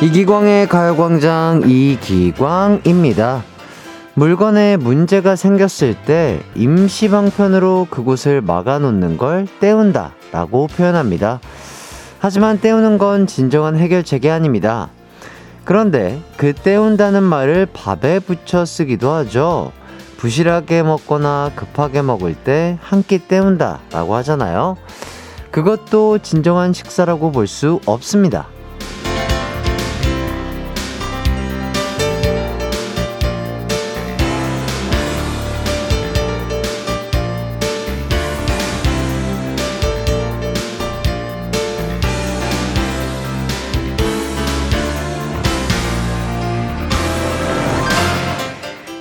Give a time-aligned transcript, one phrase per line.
[0.00, 3.42] 이기광의 가요광장 이기광입니다.
[4.14, 11.40] 물건에 문제가 생겼을 때 임시방편으로 그곳을 막아놓는 걸 때운다 라고 표현합니다.
[12.20, 14.88] 하지만 때우는 건 진정한 해결책이 아닙니다.
[15.64, 19.72] 그런데 그 때운다는 말을 밥에 붙여 쓰기도 하죠.
[20.16, 24.76] 부실하게 먹거나 급하게 먹을 때 한 끼 때운다 라고 하잖아요.
[25.50, 28.46] 그것도 진정한 식사라고 볼 수 없습니다.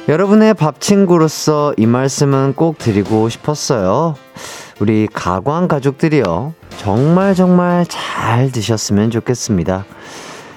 [0.08, 4.16] 여러분의 밥 친구로서 이 말씀은 꼭 드리고 싶었어요.
[4.80, 6.54] 우리 가광 가족들이요.
[6.78, 9.86] 정말 정말 잘 드셨으면 좋겠습니다.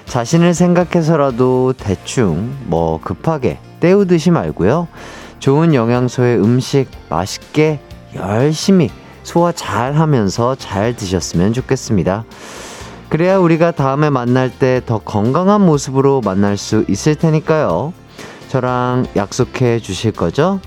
[0.05, 4.87] 자신을 생각해서라도 대충 뭐 급하게 때우듯이 말고요.
[5.39, 7.81] 좋은 영양소의 음식 맛있게
[8.15, 8.89] 열심히
[9.23, 12.23] 소화 잘 하면서 잘 드셨으면 좋겠습니다.
[13.09, 17.91] 그래야 우리가 다음에 만날 때 더 건강한 모습으로 만날 수 있을 테니까요.
[18.51, 20.59] 저랑 약속해 주실 거죠?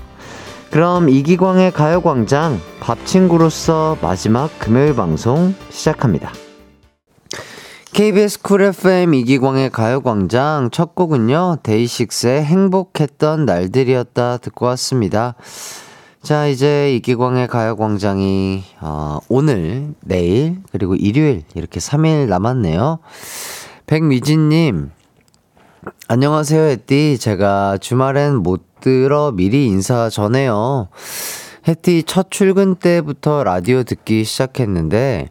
[0.71, 6.31] 그럼 이기광의 가요광장 밥 친구로서 마지막 금요일 방송 시작합니다.
[7.93, 15.35] KBS 쿨 FM 이기광의 가요광장 첫 곡은요, 데이식스의 행복했던 날들이었다 듣고 왔습니다.
[16.23, 22.97] 자, 이제 이기광의 가요광장이, 어, 오늘, 내일, 그리고 일요일, 이렇게 3일 남았네요.
[23.85, 24.89] 백미진님,
[26.07, 27.17] 안녕하세요, 혜띠.
[27.17, 30.89] 제가 주말엔 못 들어 미리 인사 전해요.
[31.67, 35.29] 혜띠 첫 출근 때부터 라디오 듣기 시작했는데,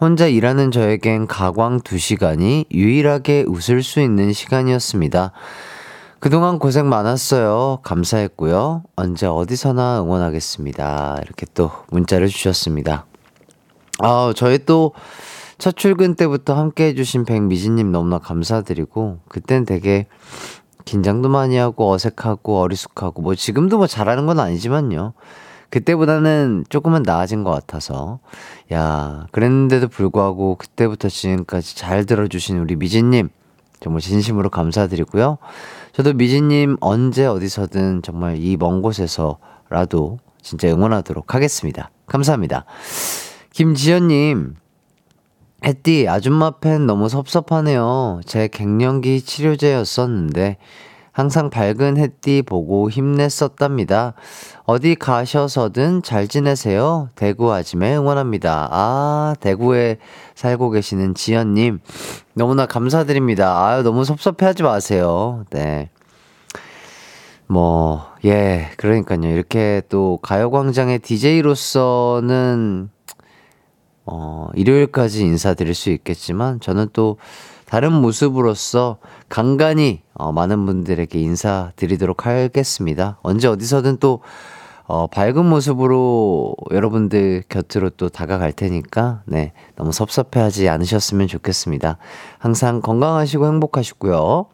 [0.00, 5.32] 혼자 일하는 저에겐 가광 2시간이 유일하게 웃을 수 있는 시간이었습니다.
[6.20, 7.80] 그동안 고생 많았어요.
[7.82, 8.84] 감사했고요.
[8.94, 11.18] 언제 어디서나 응원하겠습니다.
[11.24, 13.06] 이렇게 또 문자를 주셨습니다.
[13.98, 14.92] 아, 저희 또
[15.58, 20.06] 첫 출근 때부터 함께 해주신 백미진님 너무나 감사드리고, 그땐 되게
[20.84, 25.14] 긴장도 많이 하고 어색하고 어리숙하고, 뭐 지금도 뭐 잘하는 건 아니지만요.
[25.70, 28.20] 그때보다는 조금은 나아진 것 같아서,
[28.72, 33.30] 야, 그랬는데도 불구하고 그때부터 지금까지 잘 들어주신 우리 미진님,
[33.80, 35.38] 정말 진심으로 감사드리고요.
[35.92, 41.90] 저도 미진님 언제 어디서든 정말 이 먼 곳에서라도 진짜 응원하도록 하겠습니다.
[42.06, 42.64] 감사합니다.
[43.52, 44.54] 김지연님,
[45.64, 48.20] 햇띠, 아줌마 팬 너무 섭섭하네요.
[48.24, 50.58] 제 갱년기 치료제였었는데,
[51.12, 54.12] 항상 밝은 햇띠 보고 힘냈었답니다.
[54.64, 57.08] 어디 가셔서든 잘 지내세요.
[57.14, 58.68] 대구 아침에 응원합니다.
[58.70, 59.96] 아, 대구에
[60.34, 61.80] 살고 계시는 지연님,
[62.34, 63.66] 너무나 감사드립니다.
[63.66, 65.46] 아유, 너무 섭섭해 하지 마세요.
[65.48, 65.88] 네.
[67.46, 69.30] 뭐, 예, 그러니까요.
[69.30, 72.90] 이렇게 또 가요광장의 DJ로서는
[74.06, 77.18] 어, 일요일까지 인사드릴 수 있겠지만 저는 또
[77.66, 83.18] 다른 모습으로서 간간히 어, 많은 분들에게 인사드리도록 하겠습니다.
[83.22, 84.20] 언제 어디서든 또
[84.88, 91.98] 어, 밝은 모습으로 여러분들 곁으로 또 다가갈 테니까, 네, 너무 섭섭해하지 않으셨으면 좋겠습니다.
[92.38, 94.46] 항상 건강하시고 행복하시고요.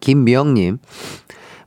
[0.00, 0.78] 김미영님,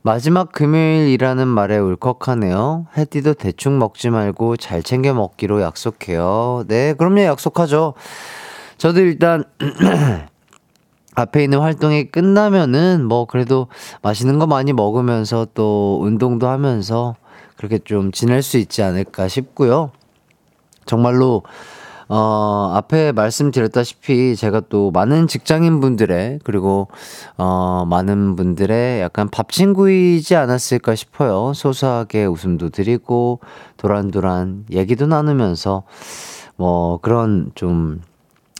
[0.04, 2.86] 마지막 금요일이라는 말에 울컥하네요.
[2.96, 6.64] 해띠도 대충 먹지 말고 잘 챙겨 먹기로 약속해요.
[6.66, 7.94] 네, 그럼요, 약속하죠.
[8.78, 9.44] 저도 일단,
[11.14, 13.68] 앞에 있는 활동이 끝나면은 뭐 그래도
[14.02, 17.14] 맛있는 거 많이 먹으면서 또 운동도 하면서
[17.56, 19.92] 그렇게 좀 지낼 수 있지 않을까 싶고요.
[20.84, 21.42] 정말로
[22.14, 26.88] 어, 앞에 말씀드렸다시피 제가 또 많은 직장인 분들의 그리고
[27.38, 31.54] 어, 많은 분들의 약간 밥 친구이지 않았을까 싶어요.
[31.54, 33.40] 소소하게 웃음도 드리고
[33.78, 35.84] 도란도란 얘기도 나누면서
[36.56, 38.02] 뭐 그런 좀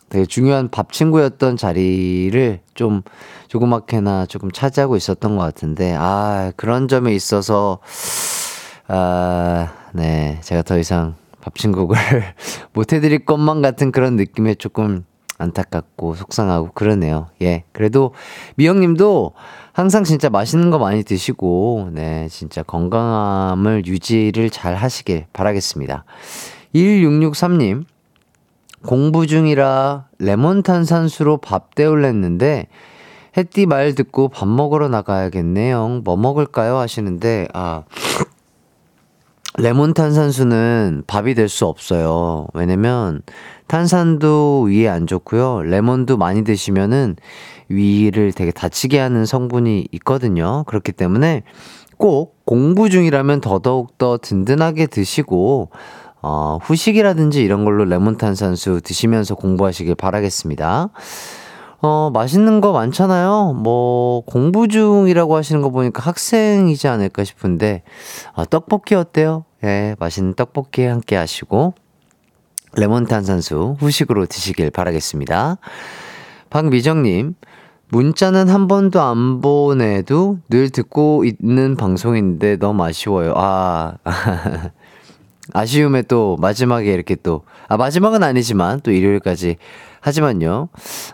[0.08, 3.02] 되게 중요한 밥 친구였던 자리를 좀
[3.48, 7.80] 조그맣게나 조금 차지하고 있었던 것 같은데 아 그런 점에 있어서
[8.88, 11.96] 아 네 제가 더 이상 밥친구를
[12.72, 15.04] 못 해드릴 것만 같은 그런 느낌에 조금
[15.38, 17.28] 안타깝고 속상하고 그러네요.
[17.42, 17.64] 예.
[17.72, 18.14] 그래도
[18.56, 19.32] 미영님도
[19.72, 22.28] 항상 진짜 맛있는 거 많이 드시고, 네.
[22.28, 26.04] 진짜 건강함을 유지를 잘 하시길 바라겠습니다.
[26.74, 27.84] 1663님,
[28.86, 32.68] 공부 중이라 레몬 탄산수로 밥 때울랬는데,
[33.36, 36.02] 햇띠 말 듣고 밥 먹으러 나가야겠네요.
[36.04, 36.76] 뭐 먹을까요?
[36.76, 37.84] 하시는데, 아,
[39.58, 42.46] 레몬 탄산수는 밥이 될 수 없어요.
[42.54, 43.22] 왜냐면
[43.66, 45.62] 탄산도 위에 안 좋고요.
[45.62, 47.16] 레몬도 많이 드시면은
[47.68, 50.64] 위를 되게 다치게 하는 성분이 있거든요.
[50.64, 51.42] 그렇기 때문에
[51.98, 55.70] 꼭 공부 중이라면 더더욱 더 든든하게 드시고
[56.22, 60.90] 어, 후식이라든지 이런 걸로 레몬 탄산수 드시면서 공부하시길 바라겠습니다.
[61.82, 63.54] 어, 맛있는 거 많잖아요.
[63.54, 67.82] 뭐, 공부 중이라고 하시는 거 보니까 학생이지 않을까 싶은데,
[68.34, 69.44] 아, 떡볶이 어때요?
[69.64, 71.74] 예, 맛있는 떡볶이 함께 하시고,
[72.74, 75.56] 레몬 탄산수 후식으로 드시길 바라겠습니다.
[76.50, 77.34] 박미정님,
[77.88, 83.34] 문자는 한 번도 안 보내도 늘 듣고 있는 방송인데 너무 아쉬워요.
[83.36, 83.96] 아,
[85.52, 89.56] 아쉬움에 또 마지막에 이렇게 또, 아, 마지막은 아니지만 또 일요일까지
[90.02, 90.68] 하지만요.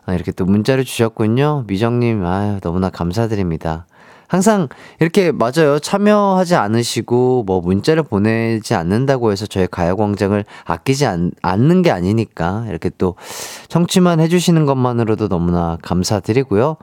[0.06, 1.64] 아, 이렇게 또 문자를 주셨군요.
[1.68, 3.86] 미정님, 아유, 너무나 감사드립니다.
[4.28, 4.68] 항상
[5.00, 5.78] 이렇게 맞아요.
[5.78, 12.90] 참여하지 않으시고 뭐 문자를 보내지 않는다고 해서 저희 가요광장을 아끼지 않, 않는 게 아니니까 이렇게
[12.98, 13.14] 또
[13.68, 16.76] 청취만 해주시는 것만으로도 너무나 감사드리고요.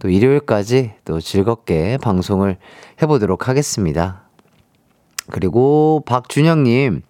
[0.00, 2.56] 또 일요일까지 또 즐겁게 방송을
[3.00, 4.22] 해보도록 하겠습니다.
[5.30, 7.02] 그리고 박준영님,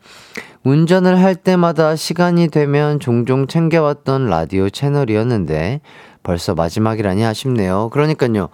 [0.63, 5.81] 운전을 할 때마다 시간이 되면 종종 챙겨왔던 라디오 채널이었는데
[6.23, 7.89] 벌써 마지막이라니 아쉽네요.
[7.91, 8.51] 그러니까요.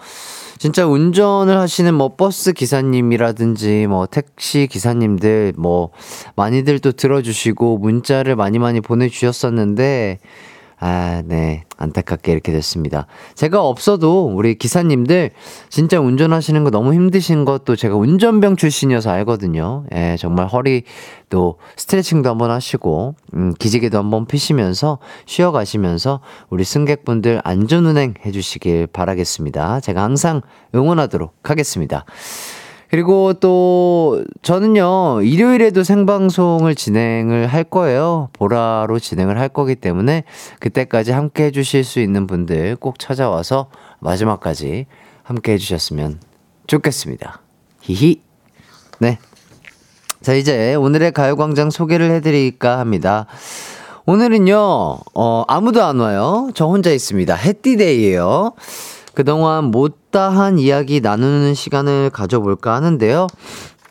[0.58, 5.90] 진짜 운전을 하시는 뭐 버스 기사님이라든지 뭐 택시 기사님들 뭐
[6.36, 10.18] 많이들 또 들어주시고 문자를 많이 많이 보내주셨었는데
[10.78, 11.64] 아, 네.
[11.78, 13.06] 안타깝게 이렇게 됐습니다.
[13.34, 15.30] 제가 없어도 우리 기사님들
[15.68, 19.84] 진짜 운전하시는 거 너무 힘드신 것도 제가 운전병 출신이어서 알거든요.
[19.94, 28.88] 예, 정말 허리도 스트레칭도 한번 하시고, 음, 기지개도 한번 피시면서 쉬어가시면서 우리 승객분들 안전운행 해주시길
[28.88, 29.80] 바라겠습니다.
[29.80, 30.40] 제가 항상
[30.74, 32.04] 응원하도록 하겠습니다.
[32.96, 38.30] 그리고 또 저는요, 일요일에도 생방송을 진행을 할 거예요.
[38.32, 40.24] 보라로 진행을 할 거기 때문에
[40.60, 44.86] 그때까지 함께 해주실 수 있는 분들 꼭 찾아와서 마지막까지
[45.22, 46.20] 함께 해주셨으면
[46.68, 47.42] 좋겠습니다.
[47.82, 48.22] 히히.
[48.98, 49.18] 네.
[50.22, 53.26] 자, 이제 오늘의 가요광장 소개를 해드릴까 합니다.
[54.06, 54.56] 오늘은요,
[55.14, 56.48] 어, 아무도 안 와요.
[56.54, 57.34] 저 혼자 있습니다.
[57.34, 58.54] 해띠데이에요.
[59.16, 63.28] 그동안 못다한 이야기 나누는 시간을 가져볼까 하는데요.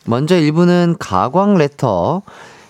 [0.04, 2.22] 먼저 1부는 가광 레터.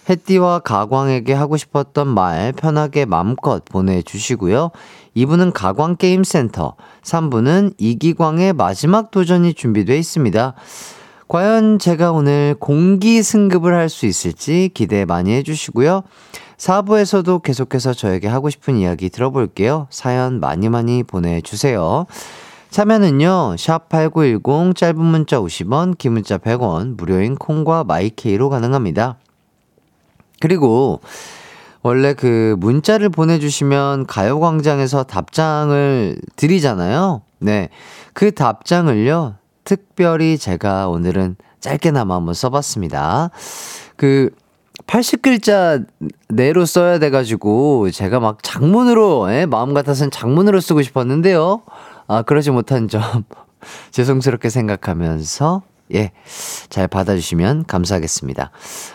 [0.08, 4.70] 햇띠와 가광에게 하고 싶었던 말 편하게 마음껏 보내주시고요.
[5.14, 6.76] 2부는 가광 게임센터.
[7.02, 10.54] 3부는 이기광의 마지막 도전이 준비되어 있습니다.
[11.28, 16.04] 과연 제가 오늘 공기 승급을 할 수 있을지 기대 많이 해주시고요.
[16.56, 19.88] 4부에서도 계속해서 저에게 하고 싶은 이야기 들어볼게요.
[19.90, 22.06] 사연 많이 많이 보내주세요.
[22.70, 29.16] 참여는요, 샵8910 짧은 문자 50원, 긴 문자 100원, 무료인 콩과 마이케이로 가능합니다.
[30.40, 31.00] 그리고
[31.82, 37.22] 원래 그 문자를 보내주시면 가요광장에서 답장을 드리잖아요.
[37.38, 37.68] 네.
[38.12, 43.30] 그 답장을요, 특별히 제가 오늘은 짧게나마 한번 써봤습니다.
[43.96, 44.30] 그,
[44.86, 45.86] 80글자
[46.28, 51.62] 내로 써야 돼가지고, 제가 막 장문으로, 예, 마음 같아서는 장문으로 쓰고 싶었는데요.
[52.08, 53.02] 아, 그러지 못한 점
[53.90, 55.62] 죄송스럽게 생각하면서
[55.94, 56.10] 예,
[56.68, 58.50] 잘 받아주시면 감사하겠습니다.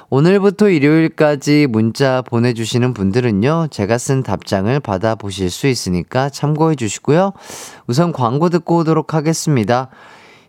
[0.09, 7.31] 오늘부터 일요일까지 문자 보내주시는 분들은요, 제가 쓴 답장을 받아보실 수 있으니까 참고해 주시고요.
[7.87, 9.87] 우선 광고 듣고 오도록 하겠습니다.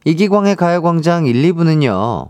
[0.05, 2.29] 이기광의 가요광장 1, 2부는요,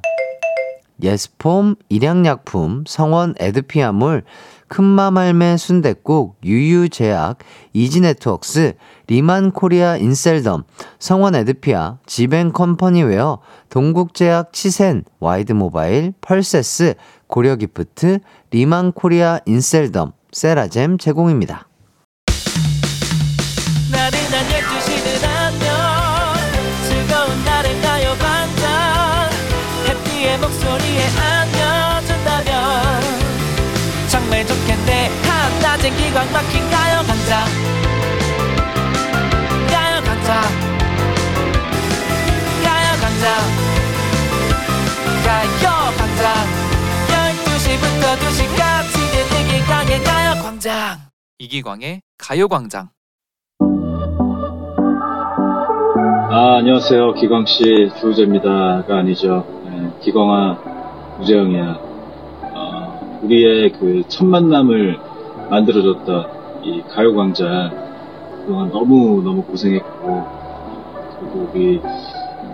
[1.02, 4.24] 예스폼, 일양약품, 성원 에드피아몰,
[4.72, 7.40] 큰맘 할매 순댓국, 유유제약,
[7.74, 8.72] 이지네트웍스,
[9.06, 10.62] 리만 코리아 인셀덤,
[10.98, 16.94] 성원 에드피아, 지벤 컴퍼니웨어, 동국제약 치센, 와이드 모바일, 펄세스,
[17.26, 21.68] 고려기프트, 리만 코리아 인셀덤, 세라젬 제공입니다.
[35.82, 37.44] 한낮엔 기광 막힌 가요광장
[39.68, 40.42] 가요광장
[45.24, 46.22] 가요광장
[47.08, 48.94] 12시부터 2시까지
[49.42, 50.70] 이기광의 가요광장.
[51.38, 52.88] 이기광의 가요광장.
[56.30, 57.14] 아 안녕하세요.
[57.14, 59.44] 기광씨 주우재입니다가 아니죠.
[59.64, 60.58] 네, 기광아
[61.20, 61.78] 우재영이야.
[62.54, 65.11] 어, 우리의 그 첫 만남을
[65.52, 67.70] 만들어줬던 이 가요광장
[68.40, 70.24] 그동안 너무너무 고생했고
[71.20, 71.80] 그리고 우리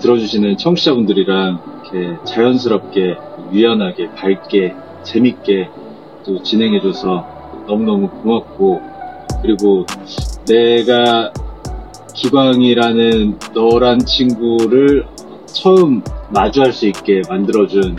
[0.01, 1.61] 들어주시는 청취자분들이랑
[1.93, 3.17] 이렇게 자연스럽게,
[3.53, 5.71] 유연하게, 밝게, 재밌게
[6.25, 8.81] 또 진행해줘서 너무너무 고맙고,
[9.43, 9.87] 그리고
[10.47, 11.33] 내가
[12.15, 15.07] 기광이라는 너란 친구를
[15.47, 17.97] 처음 마주할 수 있게 만들어준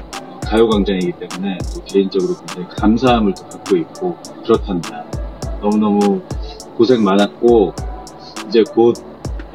[0.49, 5.05] 가요광장이기 때문에 또 개인적으로 굉장히 감사함을 또 갖고 있고 그렇답니다.
[5.61, 6.21] 너무너무
[6.75, 7.73] 고생 많았고
[8.47, 8.95] 이제 곧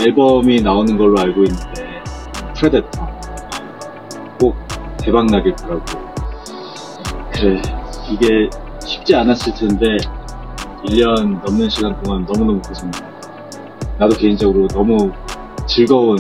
[0.00, 2.02] 앨범이 나오는 걸로 알고 있는데
[2.54, 3.08] 프레데터
[4.38, 4.54] 꼭
[4.98, 5.84] 대박 나길 바라고
[7.32, 7.60] 그래
[8.08, 8.48] 이게
[8.80, 9.96] 쉽지 않았을 텐데
[10.84, 13.14] 1년 넘는 시간 동안 너무너무 고생했다.
[13.98, 15.10] 나도 개인적으로 너무
[15.66, 16.18] 즐거운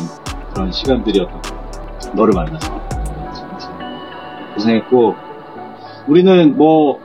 [0.52, 2.14] 그런 시간들이었던 것 같아.
[2.14, 2.73] 너를 만나서.
[4.54, 5.14] 고생했고,
[6.06, 7.00] 우리는 뭐,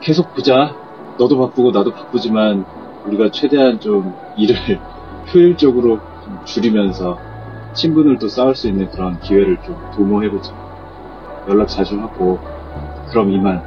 [0.00, 0.74] 계속 보자.
[1.18, 2.64] 너도 바쁘고 나도 바쁘지만,
[3.06, 4.56] 우리가 최대한 좀 일을
[5.32, 7.18] 효율적으로 좀 줄이면서,
[7.74, 10.52] 친분을 또 쌓을 수 있는 그런 기회를 좀 도모해보자.
[11.48, 12.38] 연락 자주 하고,
[13.08, 13.62] 그럼 이만.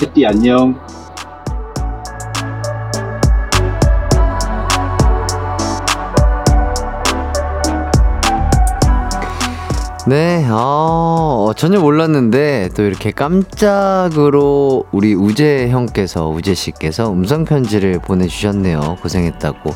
[0.00, 0.78] 햇띠 안녕.
[10.08, 18.96] 네, 어, 전혀 몰랐는데 또 이렇게 깜짝으로 우리 우재 형께서, 우재 씨께서 음성 편지를 보내주셨네요.
[19.00, 19.70] 고생했다고.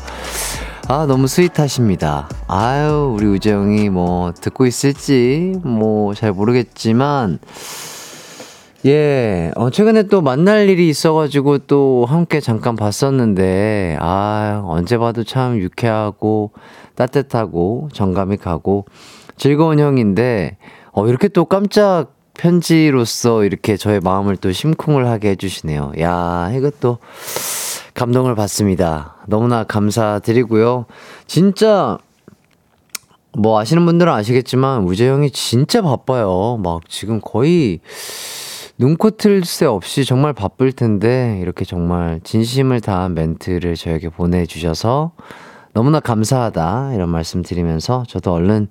[0.89, 2.27] 아, 너무 스윗하십니다.
[2.49, 7.39] 아유, 우리 우재 형이 뭐 듣고 있을지 뭐 잘 모르겠지만,
[8.85, 15.57] 예, 어, 최근에 또 만날 일이 있어가지고 또 함께 잠깐 봤었는데, 아, 언제 봐도 참
[15.57, 16.51] 유쾌하고
[16.95, 18.85] 따뜻하고 정감이 가고,
[19.37, 20.57] 즐거운 형인데,
[20.91, 25.93] 어, 이렇게 또 깜짝 편지로서 이렇게 저의 마음을 또 심쿵을 하게 해주시네요.
[25.99, 26.99] 야, 이것도
[27.93, 29.15] 감동을 받습니다.
[29.27, 30.85] 너무나 감사드리고요.
[31.25, 31.97] 진짜,
[33.35, 36.59] 뭐 아시는 분들은 아시겠지만, 우재 형이 진짜 바빠요.
[36.63, 37.79] 막 지금 거의,
[38.79, 45.11] 눈코 틀 새 없이 정말 바쁠 텐데, 이렇게 정말 진심을 다한 멘트를 저에게 보내주셔서,
[45.73, 48.67] 너무나 감사하다, 이런 말씀 드리면서, 저도 얼른,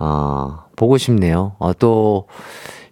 [0.00, 1.52] 아, 보고 싶네요.
[1.60, 2.26] 아, 또,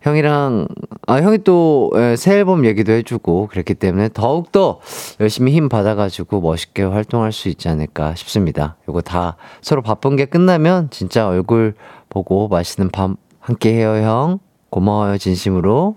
[0.02, 0.68] 형이랑,
[1.06, 4.78] 아, 형이 또, 예, 새 앨범 얘기도 해주고, 그랬기 때문에 더욱더
[5.18, 8.76] 열심히 힘 받아가지고 멋있게 활동할 수 있지 않을까 싶습니다.
[8.88, 11.74] 요거 다 서로 바쁜 게 끝나면 진짜 얼굴
[12.10, 14.38] 보고 맛있는 밤 함께 해요, 형.
[14.70, 15.96] 고마워요, 진심으로.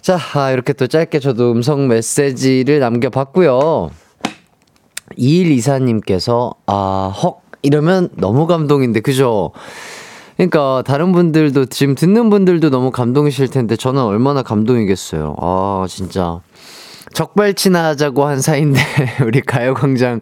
[0.00, 3.90] 자, 아, 이렇게 또 짧게 저도 음성 메시지를 남겨봤고요.
[5.18, 9.52] 2124님께서, 아, 헉, 이러면 너무 감동인데, 그죠?
[10.36, 15.36] 그러니까 다른 분들도 지금 듣는 분들도 너무 감동이실 텐데 저는 얼마나 감동이겠어요.
[15.38, 16.40] 아 진짜
[17.12, 18.80] 적발친하자고 한 사이인데
[19.26, 20.20] 우리 가요광장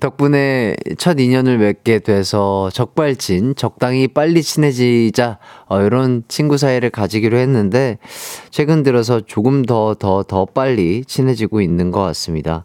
[0.00, 5.38] 덕분에 첫 인연을 맺게 돼서 적발친 적당히 빨리 친해지자
[5.68, 7.98] 어, 이런 친구 사이를 가지기로 했는데
[8.50, 12.64] 최근 들어서 조금 더 더 더 빨리 친해지고 있는 것 같습니다.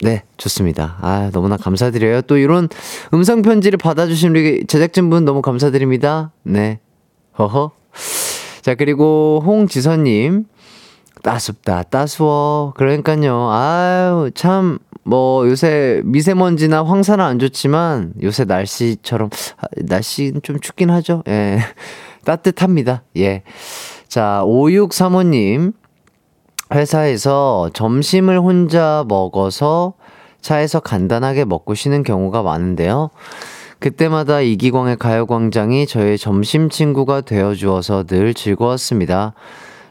[0.00, 0.96] 네, 좋습니다.
[1.00, 2.22] 아, 너무나 감사드려요.
[2.22, 2.68] 또 이런
[3.12, 6.30] 음성 편지를 받아주신 우리 제작진분 너무 감사드립니다.
[6.44, 6.78] 네.
[7.38, 7.72] 허허.
[8.62, 10.44] 자, 그리고 홍지선님.
[11.22, 12.72] 따숩다, 따스워.
[12.76, 13.48] 그러니까요.
[13.50, 21.24] 아유, 참, 뭐, 요새 미세먼지나 황사는 안 좋지만, 요새 날씨처럼, 아, 날씨는 좀 춥긴 하죠.
[21.28, 21.58] 예.
[22.24, 23.02] 따뜻합니다.
[23.16, 23.42] 예.
[24.06, 25.72] 자, 5635님.
[26.72, 29.94] 회사에서 점심을 혼자 먹어서
[30.40, 33.10] 차에서 간단하게 먹고 쉬는 경우가 많은데요.
[33.78, 39.34] 그때마다 이기광의 가요광장이 저의 점심 친구가 되어 주어서 늘 즐거웠습니다.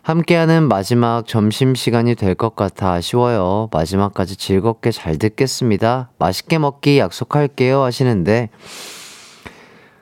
[0.03, 3.67] 함께하는 마지막 점심 시간이 될 것 같아 아쉬워요.
[3.71, 6.11] 마지막까지 즐겁게 잘 듣겠습니다.
[6.17, 8.49] 맛있게 먹기 약속할게요 하시는데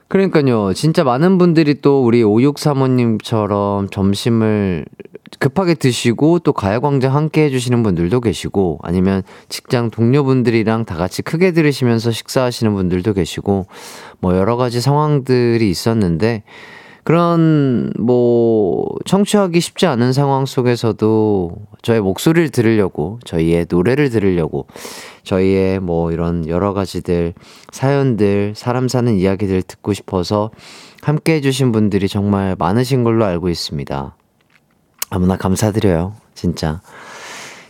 [0.08, 0.74] 그러니까요.
[0.74, 4.86] 진짜 많은 분들이 또 우리 5635님처럼 점심을
[5.40, 12.12] 급하게 드시고 또 가야광장 함께 해주시는 분들도 계시고 아니면 직장 동료분들이랑 다 같이 크게 들으시면서
[12.12, 13.66] 식사하시는 분들도 계시고
[14.20, 16.44] 뭐 여러 가지 상황들이 있었는데
[17.06, 24.66] 그런 뭐 청취하기 쉽지 않은 상황 속에서도 저의 목소리를 들으려고 저희의 노래를 들으려고
[25.22, 27.36] 저희의 뭐 이런 여러 가지들
[27.72, 30.50] 사연들 사람 사는 이야기들 듣고 싶어서
[31.04, 34.16] 함께 해주신 분들이 정말 많으신 걸로 알고 있습니다.
[35.12, 36.16] 너무나 감사드려요.
[36.34, 36.82] 진짜.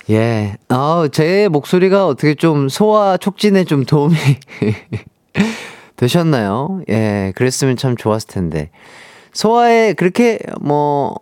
[0.10, 0.56] 예.
[0.70, 4.16] 아, 제 목소리가 어떻게 좀 소화 촉진에 좀 도움이
[5.98, 6.84] 되셨나요?
[6.88, 7.34] 예.
[7.36, 8.72] 그랬으면 참 좋았을 텐데.
[9.36, 11.14] 소화에 그렇게 뭐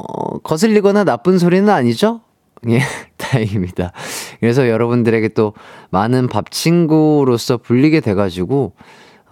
[0.43, 2.21] 거슬리거나 나쁜 소리는 아니죠?
[2.69, 2.79] 예,
[3.17, 3.91] 다행입니다.
[4.39, 5.53] 그래서 여러분들에게 또
[5.89, 8.73] 많은 밥 친구로서 불리게 돼가지고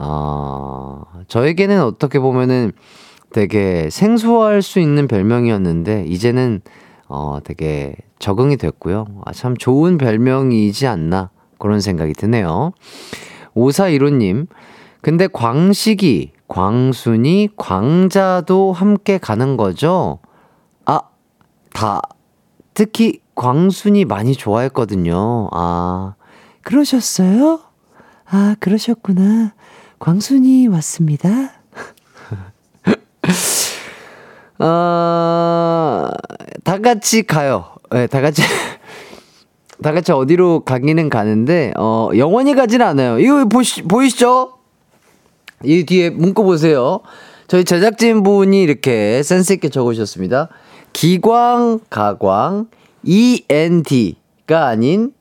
[0.03, 2.71] 아, 저에게는 어떻게 보면은
[3.31, 6.61] 되게 생소할 수 있는 별명이었는데, 이제는,
[7.07, 9.05] 어, 되게 적응이 됐고요.
[9.25, 12.71] 아, 참 좋은 별명이지 않나, 그런 생각이 드네요.
[13.53, 14.47] 오사이로님,
[15.01, 20.19] 근데 광식이, 광순이, 광자도 함께 가는 거죠?
[20.83, 20.99] 아,
[21.71, 22.01] 다,
[22.73, 25.47] 특히 광순이 많이 좋아했거든요.
[25.53, 26.15] 아,
[26.63, 27.61] 그러셨어요?
[28.29, 29.53] 아, 그러셨구나.
[29.99, 31.29] 광순이 왔습니다.
[34.59, 36.09] 어,
[36.65, 37.75] 다 같이 가요.
[37.91, 38.41] 네, 다 같이.
[39.81, 43.19] 다 같이 어디로 가기는 가는데, 어, 영원히 가진 않아요.
[43.19, 44.60] 이거 보시, 보이시죠?
[45.63, 46.99] 이 뒤에 문구 보세요.
[47.47, 50.49] 저희 제작진 분이 이렇게 센스있게 적으셨습니다.
[50.93, 52.67] 기광, 가광,
[53.03, 55.11] END가 아닌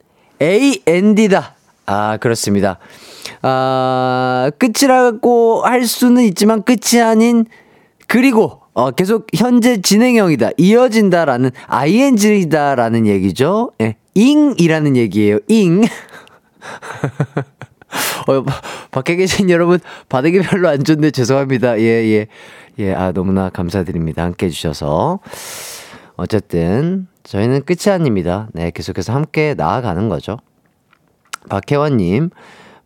[0.40, 1.54] AND다.
[1.86, 2.78] 아, 그렇습니다.
[3.42, 7.46] 아, 끝이라고 할 수는 있지만 끝이 아닌
[8.06, 10.50] 그리고 어, 계속 현재 진행형이다.
[10.56, 13.72] 이어진다라는 ing다라는 얘기죠.
[13.80, 13.96] 예.
[14.14, 15.38] 잉이라는 얘기예요.
[15.48, 15.82] 잉.
[18.28, 18.44] 어,
[18.90, 19.78] 밖에 계신 여러분,
[20.08, 21.10] 바닥이 별로 안 좋네.
[21.10, 21.78] 죄송합니다.
[21.80, 22.26] 예, 예.
[22.78, 24.22] 예, 아, 너무나 감사드립니다.
[24.24, 25.20] 함께 해주셔서.
[26.16, 28.48] 어쨌든, 저희는 끝이 아닙니다.
[28.52, 30.38] 네, 계속해서 함께 나아가는 거죠.
[31.48, 32.30] 박혜원님,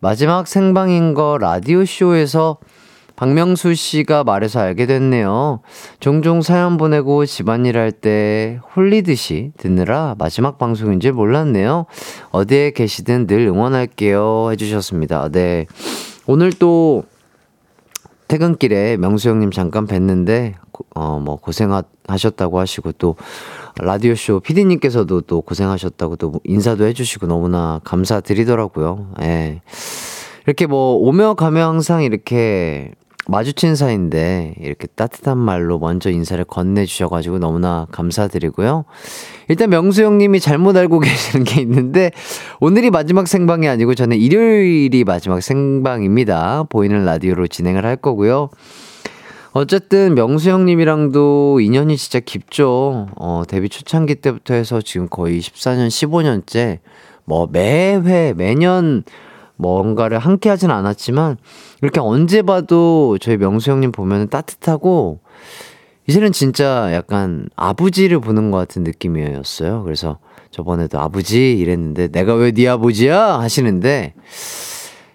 [0.01, 2.59] 마지막 생방인 거 라디오쇼에서
[3.17, 5.61] 박명수 씨가 말해서 알게 됐네요.
[6.01, 11.87] 종종 사연 보내고 집안일 할 때 홀리듯이 듣느라 마지막 방송인 줄 몰랐네요.
[12.31, 14.51] 어디에 계시든 늘 응원할게요.
[14.51, 15.29] 해주셨습니다.
[15.29, 15.67] 네.
[16.27, 17.05] 오늘 또
[18.27, 20.55] 퇴근길에 명수 형님 잠깐 뵀는데,
[20.95, 23.17] 어, 뭐, 고생하셨다고 하시고, 또,
[23.79, 29.13] 라디오쇼 피디님께서도 또 고생하셨다고 또 인사도 해주시고 너무나 감사드리더라고요.
[29.23, 29.61] 예.
[30.47, 32.93] 이렇게 뭐, 오며 가며 항상 이렇게
[33.27, 38.85] 마주친 사이인데 이렇게 따뜻한 말로 먼저 인사를 건네주셔가지고 너무나 감사드리고요.
[39.49, 42.11] 일단 명수 형님이 잘못 알고 계시는 게 있는데
[42.61, 46.65] 오늘이 마지막 생방이 아니고 저는 일요일이 마지막 생방입니다.
[46.69, 48.51] 보이는 라디오로 진행을 할 거고요.
[49.53, 53.07] 어쨌든 명수 형님이랑도 인연이 진짜 깊죠.
[53.17, 56.81] 어, 데뷔 초창기 때부터 해서 지금 거의 14년, 15년째
[57.25, 59.05] 뭐 매회, 매년
[59.57, 61.37] 뭔가를 함께 하진 않았지만
[61.83, 65.21] 이렇게 언제 봐도 저희 명수 형님 보면 따뜻하고
[66.07, 69.85] 이제는 진짜 약간 아버지를 보는 것 같은 느낌이었어요.
[69.85, 70.19] 그래서
[70.51, 74.15] 저번에도 아버지 이랬는데 내가 왜 네 아버지야 하시는데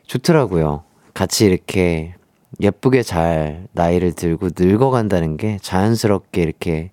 [0.08, 0.84] 좋더라고요.
[1.14, 2.16] 같이 이렇게
[2.62, 6.92] 예쁘게 잘 나이를 들고 늙어간다는 게 자연스럽게 이렇게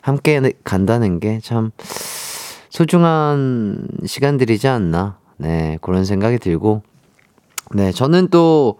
[0.00, 1.70] 함께 간다는 게 참
[2.70, 5.18] 소중한 시간들이지 않나.
[5.42, 6.82] 네, 그런 생각이 들고.
[7.74, 8.78] 네, 저는 또,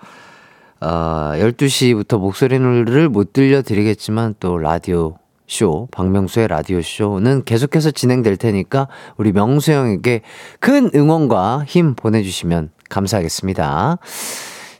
[0.80, 5.16] 어, 12시부터 목소리를 못 들려드리겠지만 또 라디오
[5.48, 10.22] 쇼, 박명수의 라디오 쇼는 계속해서 진행될 테니까 우리 명수 형에게
[10.60, 13.98] 큰 응원과 힘 보내주시면 감사하겠습니다.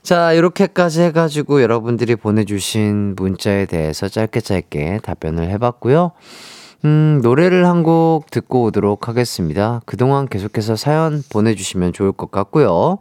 [0.03, 6.13] 자, 이렇게까지 해가지고 여러분들이 보내주신 문자에 대해서 짧게 짧게 답변을 해봤고요.
[6.85, 9.81] 음, 노래를 한 곡 듣고 오도록 하겠습니다.
[9.87, 12.99] 그동안 계속해서 사연 보내주시면 좋을 것 같고요.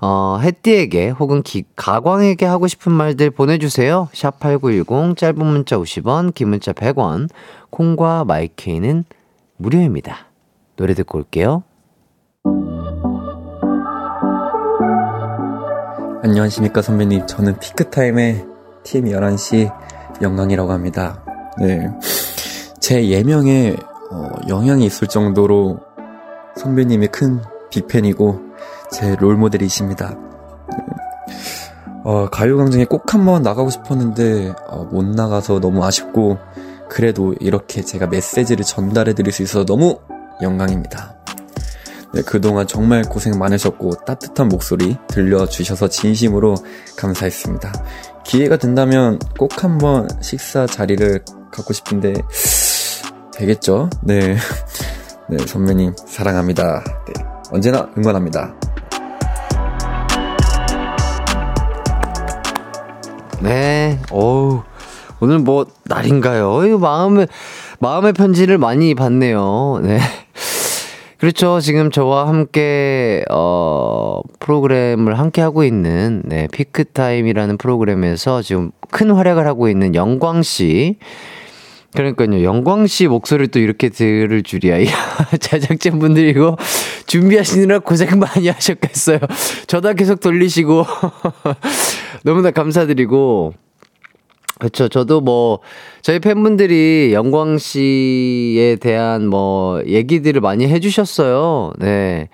[0.00, 4.08] 어, 햇띠에게 혹은 기, 가광에게 하고 싶은 말들 보내주세요.
[4.12, 7.28] 샵8910, 짧은 문자 50원, 긴 문자 100원,
[7.70, 9.04] 콩과 마이케이는
[9.56, 10.26] 무료입니다.
[10.76, 11.62] 노래 듣고 올게요.
[16.24, 17.26] 안녕하십니까 선배님.
[17.26, 18.46] 저는 피크타임의
[18.84, 19.72] 팀 11시
[20.22, 21.24] 영광이라고 합니다.
[21.58, 21.88] 네.
[22.82, 23.76] 제 예명에
[24.10, 25.78] 어, 영향이 있을 정도로
[26.56, 27.40] 선배님의 큰
[27.70, 28.40] 빅팬이고
[28.90, 30.08] 제 롤모델이십니다.
[30.10, 30.76] 네.
[32.02, 36.38] 어, 가요광장에 꼭 한번 나가고 싶었는데 어, 못 나가서 너무 아쉽고
[36.90, 40.00] 그래도 이렇게 제가 메시지를 전달해 드릴 수 있어서 너무
[40.42, 41.14] 영광입니다.
[42.14, 46.56] 네, 그동안 정말 고생 많으셨고 따뜻한 목소리 들려주셔서 진심으로
[46.96, 47.72] 감사했습니다.
[48.24, 52.14] 기회가 된다면 꼭 한번 식사 자리를 갖고 싶은데
[53.42, 53.90] 되겠죠?
[54.02, 54.36] 네.
[55.28, 56.82] 네, 선배님 사랑합니다.
[57.06, 58.54] 네, 언제나 응원합니다.
[63.40, 64.62] 네, 어우,
[65.20, 66.64] 오늘 뭐, 날인가요?
[66.64, 67.26] 이거 마음의,
[67.80, 69.80] 마음의 편지를 많이 받네요.
[69.82, 69.98] 네.
[71.18, 71.60] 그렇죠.
[71.60, 79.68] 지금 저와 함께, 어, 프로그램을 함께 하고 있는, 네, 피크타임이라는 프로그램에서 지금 큰 활약을 하고
[79.68, 80.98] 있는 영광씨.
[81.94, 82.42] 그러니까요.
[82.42, 84.78] 영광 씨 목소리를 또 이렇게 들을 줄이야.
[85.40, 86.56] 제작진 분들이 이거
[87.06, 89.18] 준비하시느라 고생 많이 하셨겠어요.
[89.66, 90.84] 저다 계속 돌리시고.
[92.24, 93.52] 너무나 감사드리고.
[94.58, 94.88] 그렇죠.
[94.88, 95.58] 저도 뭐
[96.02, 101.72] 저희 팬분들이 영광 씨에 대한 뭐 얘기들을 많이 해 주셨어요.
[101.78, 102.28] 네.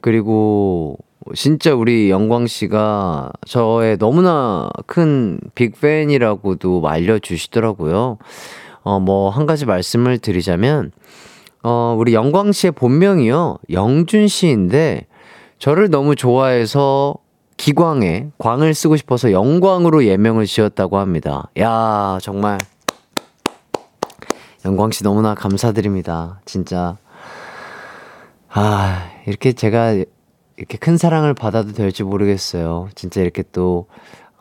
[0.00, 0.98] 그리고
[1.34, 8.18] 진짜 우리 영광 씨가 저의 너무나 큰 빅팬이라고도 알려 주시더라고요.
[8.88, 10.92] 어, 뭐, 한 가지 말씀을 드리자면,
[11.62, 13.58] 어, 우리 영광 씨의 본명이요.
[13.70, 15.06] 영준 씨인데,
[15.58, 17.16] 저를 너무 좋아해서
[17.58, 21.50] 기광에 광을 쓰고 싶어서 영광으로 예명을 지었다고 합니다.
[21.58, 22.56] 야, 정말.
[24.64, 26.40] 영광 씨 너무나 감사드립니다.
[26.46, 26.96] 진짜.
[28.48, 29.96] 아, 이렇게 제가
[30.56, 32.88] 이렇게 큰 사랑을 받아도 될지 모르겠어요.
[32.94, 33.86] 진짜 이렇게 또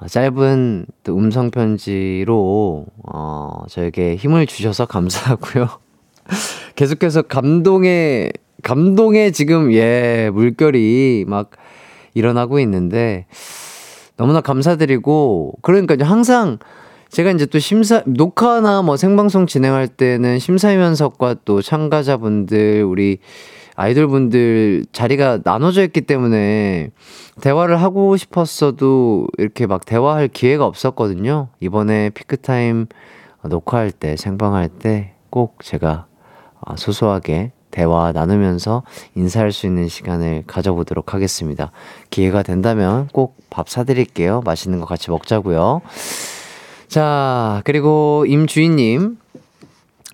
[0.05, 5.67] 짧은 또 음성 편지로 어 저에게 힘을 주셔서 감사하고요.
[6.75, 8.31] 계속해서 감동의
[8.63, 11.51] 감동의 지금 예 물결이 막
[12.13, 13.25] 일어나고 있는데
[14.17, 16.59] 너무나 감사드리고 그러니까 항상
[17.09, 23.19] 제가 이제 또 심사 녹화나 뭐 생방송 진행할 때는 심사위원석과 또 참가자분들 우리
[23.77, 26.89] 아이돌 분들 자리가 나눠져 있기 때문에
[27.39, 31.47] 대화를 하고 싶었어도 이렇게 막 대화할 기회가 없었거든요.
[31.61, 32.87] 이번에 피크타임
[33.45, 36.07] 녹화할 때, 생방할 때 꼭 제가
[36.65, 38.83] 아, 소소하게 대화 나누면서
[39.15, 41.71] 인사할 수 있는 시간을 가져보도록 하겠습니다.
[42.09, 44.41] 기회가 된다면 꼭 밥 사드릴게요.
[44.45, 45.81] 맛있는 거 같이 먹자고요.
[46.87, 49.17] 자, 그리고 임주인님.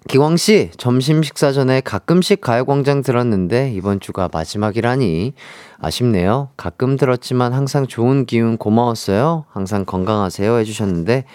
[0.08, 5.34] 기광 씨, 점심 식사 전에 가끔씩 가요광장 들었는데 이번 주가 마지막이라니
[5.80, 6.50] 아쉽네요.
[6.58, 9.46] 가끔 들었지만 항상 좋은 기운 고마웠어요.
[9.52, 11.26] 항상 건강하세요 해주셨는데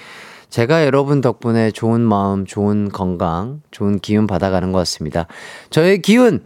[0.50, 5.26] 제가 여러분 덕분에 좋은 마음, 좋은 건강, 좋은 기운 받아가는 것 같습니다.
[5.70, 6.42] 저의 기운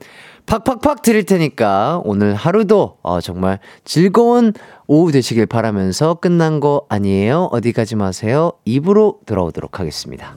[0.47, 4.53] 팍팍팍 드릴 테니까 오늘 하루도 어, 정말 즐거운
[4.87, 7.49] 오후 되시길 바라면서 끝난 거 아니에요?
[7.53, 8.53] 어디 가지 마세요.
[8.65, 10.37] 입으로 들어오도록 하겠습니다.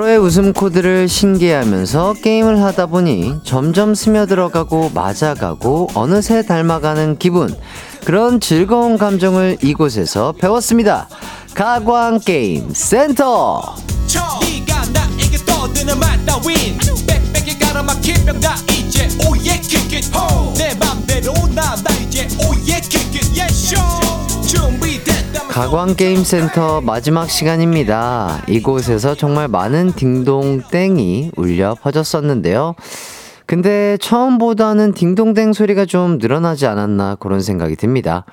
[0.00, 7.54] 서로의 웃음 코드를 신기해하면서 게임을 하다 보니 점점 스며들어가고 맞아가고 어느새 닮아가는 기분.
[8.06, 11.06] 그런 즐거운 감정을 이곳에서 배웠습니다.
[11.52, 13.74] 가광 게임 센터.
[20.56, 23.99] 내 맘대로 나나 이제 oh yeah kick it 예쇼
[25.48, 28.42] 가광 게임 센터 마지막 시간입니다.
[28.48, 32.74] 이곳에서 정말 많은 딩동땡이 울려 퍼졌었는데요.
[33.46, 38.24] 근데 처음보다는 딩동댕 소리가 좀 늘어나지 않았나 그런 생각이 듭니다.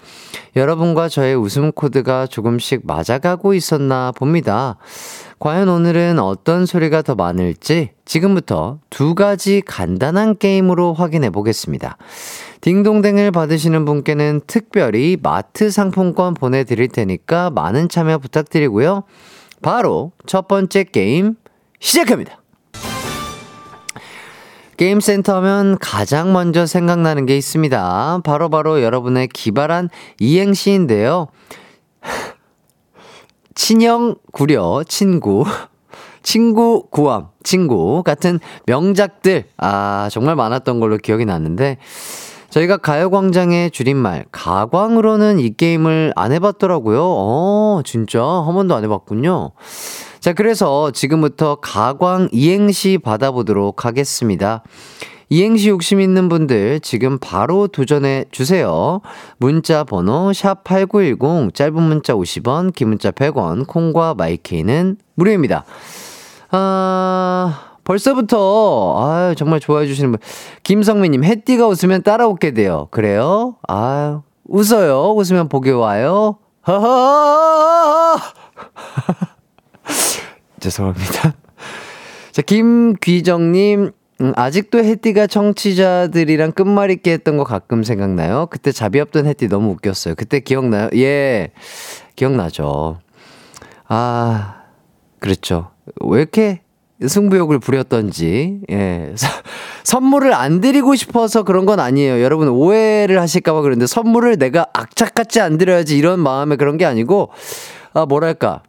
[0.56, 4.78] 여러분과 저의 웃음 코드가 조금씩 맞아가고 있었나 봅니다.
[5.40, 11.98] 과연 오늘은 어떤 소리가 더 많을지 지금부터 두 가지 간단한 게임으로 확인해 보겠습니다.
[12.62, 19.04] 딩동댕을 받으시는 분께는 특별히 마트 상품권 보내드릴 테니까 많은 참여 부탁드리고요.
[19.62, 21.36] 바로 첫 번째 게임
[21.80, 22.42] 시작합니다.
[24.78, 28.22] 게임센터 하면 가장 먼저 생각나는 게 있습니다.
[28.24, 31.28] 바로바로 바로 여러분의 기발한 이행시인데요.
[33.58, 35.44] 친형, 구려, 친구,
[36.22, 41.78] 친구, 구함, 친구 같은 명작들, 아, 정말 많았던 걸로 기억이 나는데,
[42.52, 47.02] 저희가 가요광장의 줄임말, 가광으로는 이 게임을 안 해봤더라고요.
[47.02, 48.24] 어, 진짜?
[48.24, 49.52] 한 번도 안 해봤군요.
[50.20, 54.62] 자, 그래서 지금부터 가광 이행시 받아보도록 하겠습니다.
[55.30, 59.02] 이행시 욕심 있는 분들 지금 바로 도전해 주세요.
[59.38, 65.66] 문자 번호 샵8910 짧은 문자 50원, 긴 문자 100원, 콩과 마이케이는 무료입니다.
[66.52, 70.20] 아, 벌써부터 아 정말 좋아해 주시는 분
[70.64, 72.88] 김성민 님 해띠가 웃으면 따라 웃게 돼요.
[72.92, 73.56] 그래요?
[73.68, 75.14] 아, 웃어요.
[75.14, 76.38] 웃으면 보기 와요.
[76.68, 78.18] 허허!
[80.60, 81.34] 죄송합니다.
[82.32, 88.48] 자, 김귀정님, 음, 아직도 혜띠가 청취자들이랑 끝말 잇기 했던 거 가끔 생각나요?
[88.50, 90.16] 그때 자비 없던 혜띠 너무 웃겼어요.
[90.16, 90.90] 그때 기억나요?
[90.96, 91.52] 예,
[92.16, 93.00] 기억나죠.
[93.88, 94.64] 아,
[95.20, 95.70] 그렇죠.
[96.02, 96.62] 왜 이렇게
[97.06, 99.14] 승부욕을 부렸던지, 예.
[99.84, 102.24] 선물을 안 드리고 싶어서 그런 건 아니에요.
[102.24, 107.30] 여러분 오해를 하실까봐 그런데 선물을 내가 악착같이 안 드려야지 이런 마음에 그런 게 아니고,
[107.94, 108.64] 아, 뭐랄까.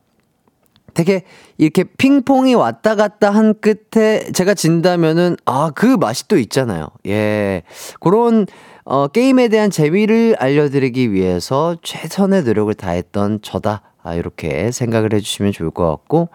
[0.94, 1.22] 되게
[1.58, 6.88] 이렇게 핑퐁이 왔다 갔다 한 끝에 제가 진다면은 아, 그 맛이 또 있잖아요.
[7.06, 7.62] 예.
[8.00, 8.46] 그런
[8.84, 13.82] 어, 게임에 대한 재미를 알려드리기 위해서 최선의 노력을 다했던 저다.
[14.02, 16.30] 아, 이렇게 생각을 해주시면 좋을 것 같고,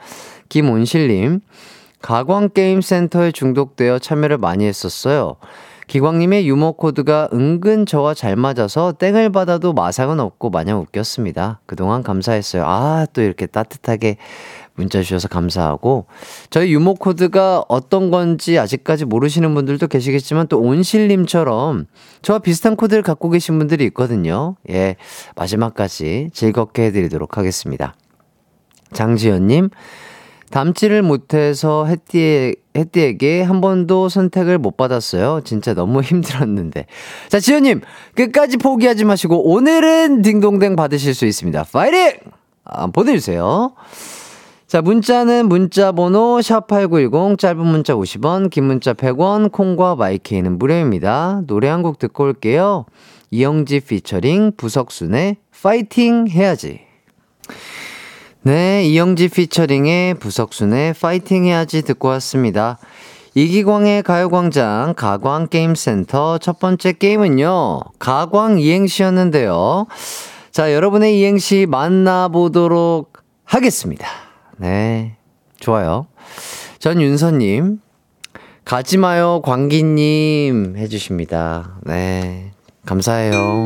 [0.50, 1.39] 김온실님,
[2.04, 5.38] 가광 게임 센터에 중독되어 참여를 많이 했었어요.
[5.93, 11.60] 기광님의 유머 코드가 은근 저와 잘 맞아서 땡을 받아도 마상은 없고 마냥 웃겼습니다.
[11.67, 12.63] 그동안 감사했어요.
[12.65, 14.17] 아, 또 이렇게 따뜻하게
[14.73, 16.08] 문자 주셔서 감사하고
[16.49, 21.86] 저희 유머 코드가 어떤 건지 아직까지 모르시는 분들도 계시겠지만 또 온실님처럼
[22.23, 24.56] 저와 비슷한 코드를 갖고 계신 분들이 있거든요.
[24.71, 24.95] 예,
[25.36, 27.93] 마지막까지 즐겁게 해드리도록 하겠습니다.
[28.93, 29.69] 장지연님,
[30.54, 35.42] 담지를 못해서 혜띠에, 혜띠에게 한 번도 선택을 못 받았어요.
[35.44, 36.86] 진짜 너무 힘들었는데.
[37.28, 37.82] 자, 지연님,
[38.13, 41.66] 끝까지 포기하지 마시고, 오늘은 딩동댕 받으실 수 있습니다.
[41.74, 42.12] 파이팅!
[42.66, 43.74] 아, 보내주세요.
[44.68, 51.42] 자, 문자는 문자 번호 샵8910 짧은 문자 50원, 긴 문자 100원, 콩과 마이케이는 무료입니다.
[51.48, 52.86] 노래 한 곡 듣고 올게요.
[53.32, 56.82] 이영지 피처링 부석순의 파이팅 해야지.
[58.45, 62.77] 네, 이영지 피처링의 부석순의 파이팅 해야지 듣고 왔습니다.
[63.36, 69.88] 이기광의 가요광장 가광게임센터 첫 번째 게임은요, 가광 이행시였는데요.
[70.51, 73.13] 자, 여러분의 이행시 만나보도록
[73.45, 74.08] 하겠습니다.
[74.58, 75.15] 네,
[75.62, 76.08] 좋아요.
[76.79, 77.79] 전 윤서님,
[78.65, 81.77] 가지마요, 광기님 해주십니다.
[81.86, 82.51] 네,
[82.86, 83.65] 감사해요.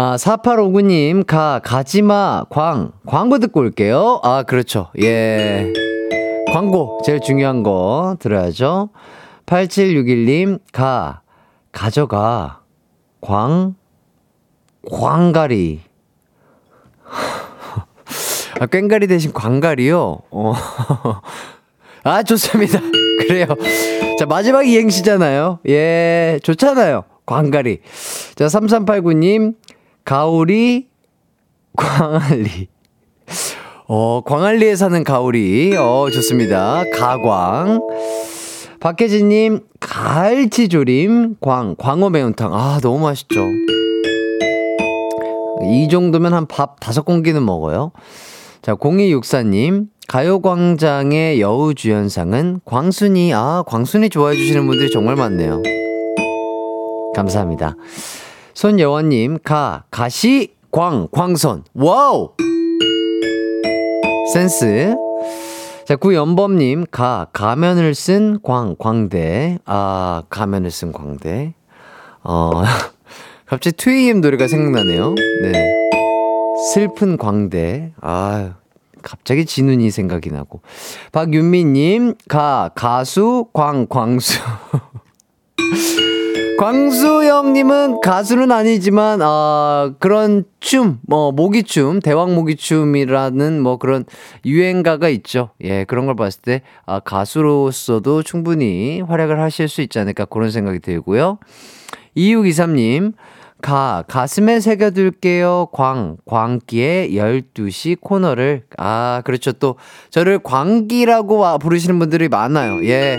[0.00, 4.20] 아, 4859님, 가, 가지마, 광, 광고 듣고 올게요.
[4.22, 4.92] 아, 그렇죠.
[5.02, 5.72] 예.
[6.52, 8.90] 광고, 제일 중요한 거 들어야죠.
[9.46, 11.22] 8761님, 가,
[11.72, 12.60] 가져가,
[13.20, 13.74] 광,
[14.88, 15.80] 광가리.
[18.60, 20.18] 아, 꽹가리 대신 광가리요?
[20.30, 20.52] 어.
[22.04, 22.78] 아, 좋습니다.
[23.26, 23.46] 그래요.
[24.16, 25.58] 자, 마지막 이행시잖아요.
[25.68, 27.02] 예, 좋잖아요.
[27.26, 27.80] 광가리.
[28.36, 29.54] 자, 3389님,
[30.08, 30.86] 가오리,
[31.76, 32.68] 광안리.
[33.88, 35.76] 어, 광안리에 사는 가오리.
[35.76, 36.82] 어, 좋습니다.
[36.96, 37.82] 가광.
[38.80, 42.54] 박혜진님, 갈치조림, 광, 광어 매운탕.
[42.54, 43.44] 아, 너무 맛있죠.
[45.70, 47.92] 이 정도면 한 밥 다섯 공기는 먹어요.
[48.62, 55.60] 자, 0264님, 가요광장의 여우주연상은 광순이, 아, 광순이 좋아해주시는 분들이 정말 많네요.
[57.14, 57.76] 감사합니다.
[58.58, 61.62] 손여원님, 가, 가시, 광, 광선.
[61.74, 62.32] 와우!
[64.32, 64.96] 센스.
[65.86, 69.60] 자, 구연범님, 가, 가면을 쓴 광, 광대.
[69.64, 71.54] 아, 가면을 쓴 광대.
[72.24, 72.50] 어,
[73.46, 75.14] 갑자기 2AM 노래가 생각나네요.
[75.14, 75.52] 네.
[76.72, 77.92] 슬픈 광대.
[78.00, 78.56] 아
[79.02, 80.62] 갑자기 진훈이 생각이 나고.
[81.12, 84.40] 박윤미님, 가, 가수, 광, 광수.
[86.58, 94.04] 광수 형님은 가수는 아니지만, 아, 그런 춤, 뭐, 모기춤, 대왕 모기춤이라는 뭐 그런
[94.44, 95.50] 유행가가 있죠.
[95.62, 100.80] 예, 그런 걸 봤을 때, 아, 가수로서도 충분히 활약을 하실 수 있지 않을까 그런 생각이
[100.80, 101.38] 들고요.
[102.16, 103.12] 2623님,
[103.62, 105.68] 가, 가슴에 새겨둘게요.
[105.70, 108.64] 광, 광기의 12시 코너를.
[108.78, 109.52] 아, 그렇죠.
[109.52, 109.76] 또,
[110.10, 112.84] 저를 광기라고 부르시는 분들이 많아요.
[112.84, 113.16] 예.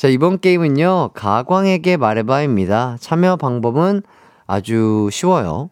[0.00, 2.96] 자, 이번 게임은요, 가광에게 말해봐입니다.
[3.00, 4.00] 참여 방법은
[4.46, 5.68] 아주 쉬워요.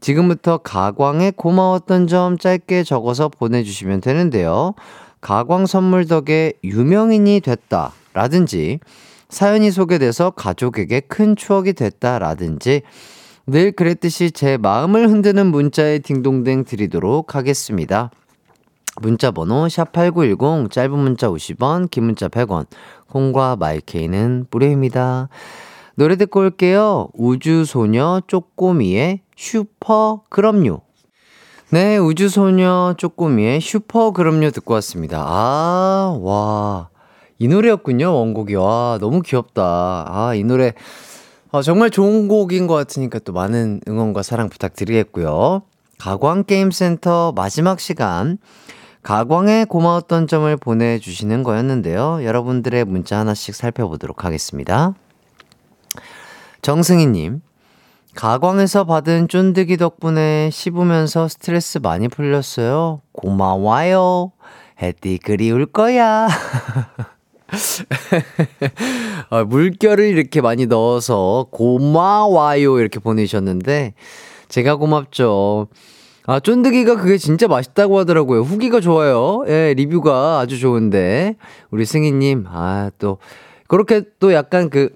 [0.00, 4.74] 지금부터 가광에 고마웠던 점 짧게 적어서 보내주시면 되는데요.
[5.20, 7.92] 가광 선물 덕에 유명인이 됐다.
[8.12, 8.78] 라든지,
[9.28, 12.20] 사연이 소개돼서 가족에게 큰 추억이 됐다.
[12.20, 12.82] 라든지,
[13.48, 18.12] 늘 그랬듯이 제 마음을 흔드는 문자에 딩동댕 드리도록 하겠습니다.
[19.00, 22.66] 문자 번호 샵8910, 짧은 문자 50원, 긴 문자 100원,
[23.08, 25.28] 콩과 마이케이는 무료입니다.
[25.94, 27.08] 노래 듣고 올게요.
[27.14, 30.82] 우주소녀 쪼꼬미의 슈퍼 그럼요.
[31.70, 35.24] 네, 우주소녀 쪼꼬미의 슈퍼 그럼요 듣고 왔습니다.
[35.26, 36.88] 아, 와.
[37.38, 38.54] 이 노래였군요, 원곡이.
[38.54, 40.04] 와, 너무 귀엽다.
[40.06, 40.74] 아, 이 노래.
[41.50, 45.62] 어, 정말 좋은 곡인 것 같으니까 또 많은 응원과 사랑 부탁드리겠고요.
[45.98, 48.38] 가광게임센터 마지막 시간.
[49.02, 52.24] 가광에 고마웠던 점을 보내주시는 거였는데요.
[52.24, 54.94] 여러분들의 문자 하나씩 살펴보도록 하겠습니다.
[56.62, 57.42] 정승희님,
[58.14, 63.00] 가광에서 받은 쫀득이 덕분에 씹으면서 스트레스 많이 풀렸어요.
[63.10, 64.32] 고마워요.
[64.80, 66.28] 해띠 그리울 거야.
[69.30, 73.94] 아, 물결을 이렇게 많이 넣어서 고마워요 이렇게 보내셨는데
[74.48, 75.68] 제가 고맙죠.
[76.26, 78.42] 아, 쫀득이가 그게 진짜 맛있다고 하더라고요.
[78.42, 79.44] 후기가 좋아요.
[79.48, 81.36] 예, 리뷰가 아주 좋은데.
[81.70, 83.18] 우리 승희님, 아, 또,
[83.66, 84.90] 그렇게 또 약간 그,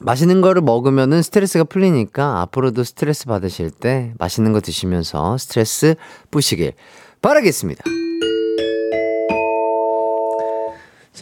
[0.00, 5.94] 맛있는 거를 먹으면은 스트레스가 풀리니까 앞으로도 스트레스 받으실 때 맛있는 거 드시면서 스트레스
[6.30, 6.72] 푸시길
[7.20, 7.84] 바라겠습니다.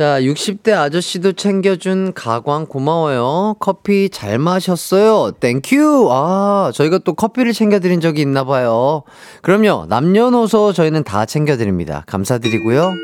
[0.01, 3.57] 자, 60대 아저씨도 챙겨준 가광 고마워요.
[3.61, 5.33] 커피 잘 마셨어요.
[5.33, 6.09] Thank you.
[6.11, 9.03] 아, 저희가 또 커피를 챙겨드린 적이 있나 봐요.
[9.43, 9.85] 그럼요.
[9.91, 12.05] 남녀노소 저희는 다 챙겨드립니다.
[12.07, 12.95] 감사드리고요.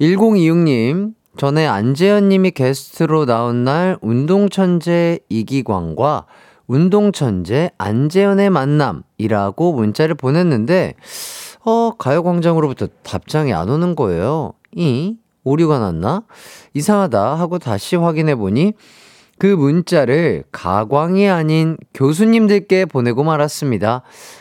[0.00, 6.24] 1026님, 전에 안재현님이 게스트로 나온 날 운동천재 이기광과
[6.68, 10.94] 운동천재 안재현의 만남이라고 문자를 보냈는데,
[11.68, 14.54] 어, 가요광장으로부터 답장이 안 오는 거예요.
[14.74, 15.16] 이?
[15.44, 16.22] 오류가 났나?
[16.72, 18.72] 이상하다 하고 다시 확인해 보니
[19.38, 24.00] 그 문자를 가광이 아닌 교수님들께 보내고 말았습니다.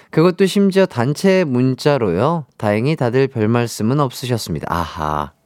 [0.09, 2.45] 그것도 심지어 단체 문자로요.
[2.55, 4.67] 다행히 다들 별 말씀은 없으셨습니다.
[4.69, 5.36] 아하.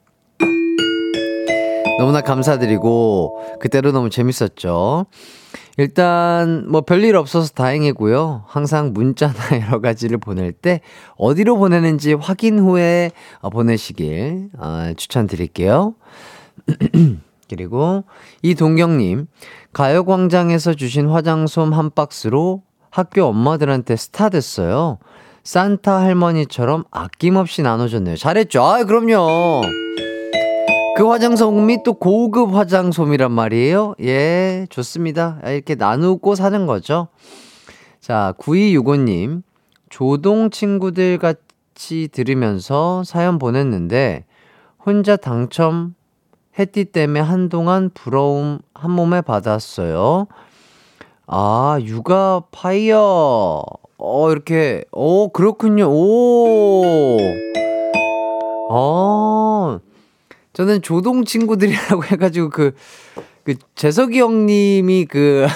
[1.99, 5.06] 너무나 감사드리고 그때로 너무 재밌었죠.
[5.77, 8.43] 일단 뭐 별일 없어서 다행이고요.
[8.47, 9.34] 항상 문자나
[9.67, 10.82] 여러 가지를 보낼 때
[11.17, 15.95] 어디로 보내는지 확인 후에 어, 보내시길 어, 추천드릴게요.
[17.49, 18.04] 그리고
[18.43, 19.27] 이동경님
[19.73, 24.99] 가요광장에서 주신 화장솜 한 박스로 학교 엄마들한테 스타 됐어요.
[25.43, 28.15] 산타 할머니처럼 아낌없이 나눠줬네요.
[28.15, 28.62] 잘했죠?
[28.63, 29.62] 아, 그럼요.
[30.95, 33.95] 그 화장솜이 또 고급 화장솜이란 말이에요.
[34.01, 35.39] 예, 좋습니다.
[35.45, 37.08] 이렇게 나누고 사는 거죠.
[37.99, 39.43] 자, 9265님.
[39.89, 44.25] 조동 친구들 같이 들으면서 사연 보냈는데,
[44.86, 45.95] 혼자 당첨
[46.60, 50.27] 해띠 때문에 한동안 부러움 한 몸에 받았어요.
[51.27, 53.63] 아, 육아 파이어.
[53.97, 55.89] 어, 이렇게, 오, 그렇군요.
[55.89, 57.17] 오.
[58.69, 59.80] 어.
[60.53, 62.73] 저는 조동 친구들이라고 해가지고 그,
[63.43, 65.47] 그, 재석이 형님이 그,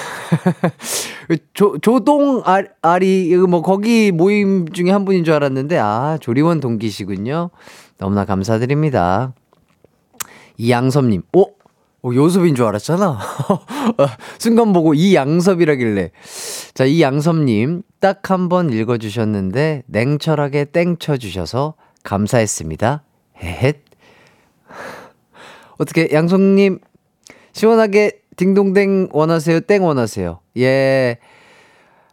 [1.54, 7.50] 조, 조동 아, 아리, 뭐, 거기 모임 중에 한 분인 줄 알았는데, 아, 조리원 동기시군요.
[7.98, 9.34] 너무나 감사드립니다.
[10.58, 11.44] 이양섭님, 오!
[12.02, 13.18] 어, 요섭인 줄 알았잖아.
[14.38, 16.12] 순간 보고 이양섭이라길래.
[16.76, 23.04] 자, 이양섭님, 딱 한 번 읽어주셨는데, 냉철하게 땡 쳐주셔서 감사했습니다.
[23.42, 23.84] 헤헷.
[25.78, 26.80] 어떻게 양송님
[27.54, 29.62] 시원하게 딩동댕 원하세요?
[29.62, 30.40] 땡 원하세요?
[30.58, 31.18] 예.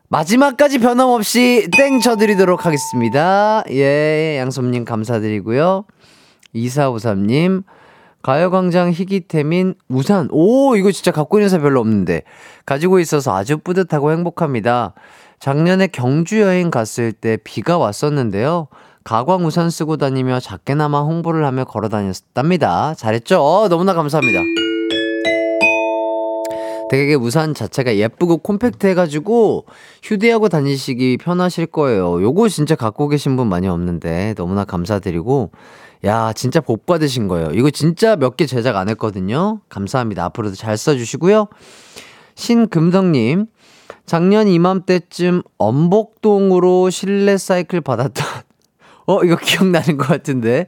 [0.09, 3.65] 마지막까지 변함없이 땡 쳐드리도록 하겠습니다.
[3.71, 5.87] 예, 양솜님 감사드리고요.
[6.55, 7.65] 2453님,
[8.21, 10.29] 가요광장 희귀템인 우산.
[10.31, 12.23] 오, 이거 진짜 갖고 있는 사람 별로 없는데.
[12.67, 14.93] 가지고 있어서 아주 뿌듯하고 행복합니다.
[15.41, 18.69] 작년에 경주 여행 갔을 때 비가 왔었는데요.
[19.05, 22.95] 가광 우산 쓰고 다니며 작게나마 홍보를 하며 걸어 다녔답니다.
[22.95, 23.41] 잘했죠?
[23.43, 24.41] 어, 너무나 감사합니다.
[26.91, 29.65] 되게 우산 자체가 예쁘고 콤팩트 해가지고
[30.03, 32.23] 휴대하고 다니시기 편하실 거예요.
[32.23, 35.53] 요거 진짜 갖고 계신 분 많이 없는데 너무나 감사드리고
[36.05, 37.51] 야 진짜 복 받으신 거예요.
[37.55, 39.61] 이거 진짜 몇 개 제작 안 했거든요.
[39.71, 40.25] 감사합니다.
[40.27, 41.47] 앞으로도 잘 써주시고요.
[42.35, 43.47] 신금덕님
[44.05, 48.27] 작년 이맘때쯤 엄복동으로 실내 사이클 받았던
[49.07, 50.67] 어 이거 기억나는 것 같은데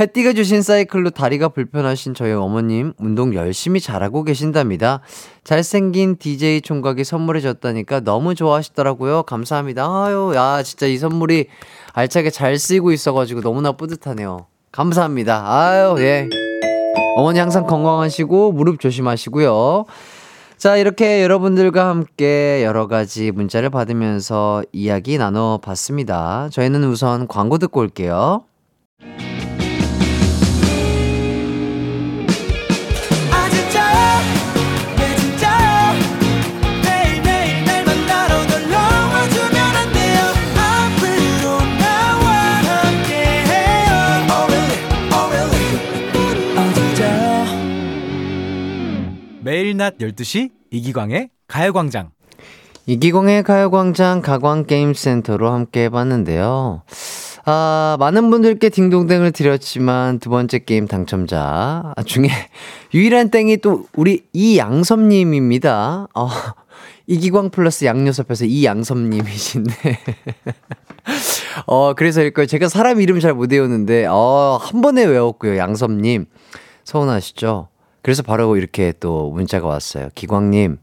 [0.00, 5.00] 해띠가 주신 사이클로 다리가 불편하신 저희 어머님 운동 열심히 잘하고 계신답니다.
[5.42, 9.24] 잘생긴 DJ 총각이 선물해 줬다니까 너무 좋아하시더라고요.
[9.24, 9.84] 감사합니다.
[9.86, 11.48] 아유, 야, 진짜 이 선물이
[11.94, 14.46] 알차게 잘 쓰이고 있어가지고 너무나 뿌듯하네요.
[14.70, 15.42] 감사합니다.
[15.44, 16.28] 아유, 예.
[17.16, 19.84] 어머니 항상 건강하시고 무릎 조심하시고요.
[20.58, 26.48] 자, 이렇게 여러분들과 함께 여러 가지 문자를 받으면서 이야기 나눠봤습니다.
[26.50, 28.42] 저희는 우선 광고 듣고 올게요.
[49.78, 52.10] 낮 12시 이기광의 가요광장.
[52.86, 56.82] 이기광의 가요광장 가광게임센터로 함께 해봤는데요.
[57.44, 62.26] 아, 많은 분들께 딩동댕을 드렸지만 두 번째 게임 당첨자 중에
[62.92, 66.08] 유일한 땡이 또 우리 이양섭님입니다.
[66.12, 66.28] 어,
[67.06, 69.98] 이기광 플러스 양요섭에서 이양섭님이신데.
[71.66, 75.56] 어, 그래서 일걸 제가 사람 이름 잘 못 외우는데, 어, 한 번에 외웠고요.
[75.56, 76.26] 양섭님.
[76.84, 77.68] 서운하시죠?
[78.02, 80.08] 그래서 바로 이렇게 또 문자가 왔어요.
[80.14, 80.78] 기광님,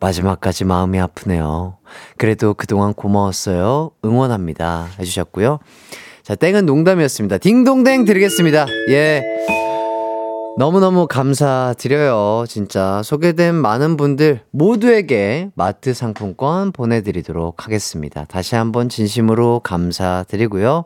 [0.00, 1.78] 마지막까지 마음이 아프네요.
[2.16, 3.90] 그래도 그동안 고마웠어요.
[4.04, 4.88] 응원합니다.
[4.98, 5.58] 해주셨고요.
[6.22, 7.38] 자, 땡은 농담이었습니다.
[7.38, 8.66] 딩동댕 드리겠습니다.
[8.90, 9.22] 예.
[10.58, 12.44] 너무너무 감사드려요.
[12.48, 18.24] 진짜 소개된 많은 분들 모두에게 마트 상품권 보내드리도록 하겠습니다.
[18.24, 20.84] 다시 한번 진심으로 감사드리고요.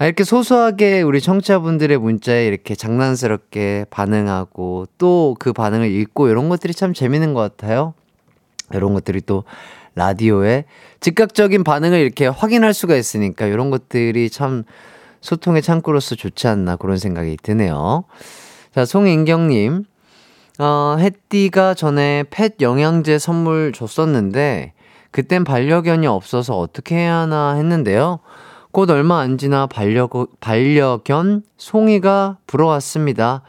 [0.00, 6.72] 아, 이렇게 소소하게 우리 청취자분들의 문자에 이렇게 장난스럽게 반응하고 또 그 반응을 읽고 이런 것들이
[6.72, 7.94] 참 재밌는 것 같아요.
[8.72, 9.44] 이런 것들이 또
[9.94, 10.64] 라디오에
[11.00, 14.62] 즉각적인 반응을 이렇게 확인할 수가 있으니까 이런 것들이 참
[15.20, 18.04] 소통의 창구로서 좋지 않나 그런 생각이 드네요.
[18.74, 19.84] 자, 송인경님.
[20.60, 24.72] 어, 햇띠가 전에 펫 영양제 선물 줬었는데,
[25.12, 28.18] 그땐 반려견이 없어서 어떻게 해야 하나 했는데요.
[28.70, 30.08] 곧 얼마 안 지나 반려,
[30.40, 33.42] 반려견 송이가 불어왔습니다.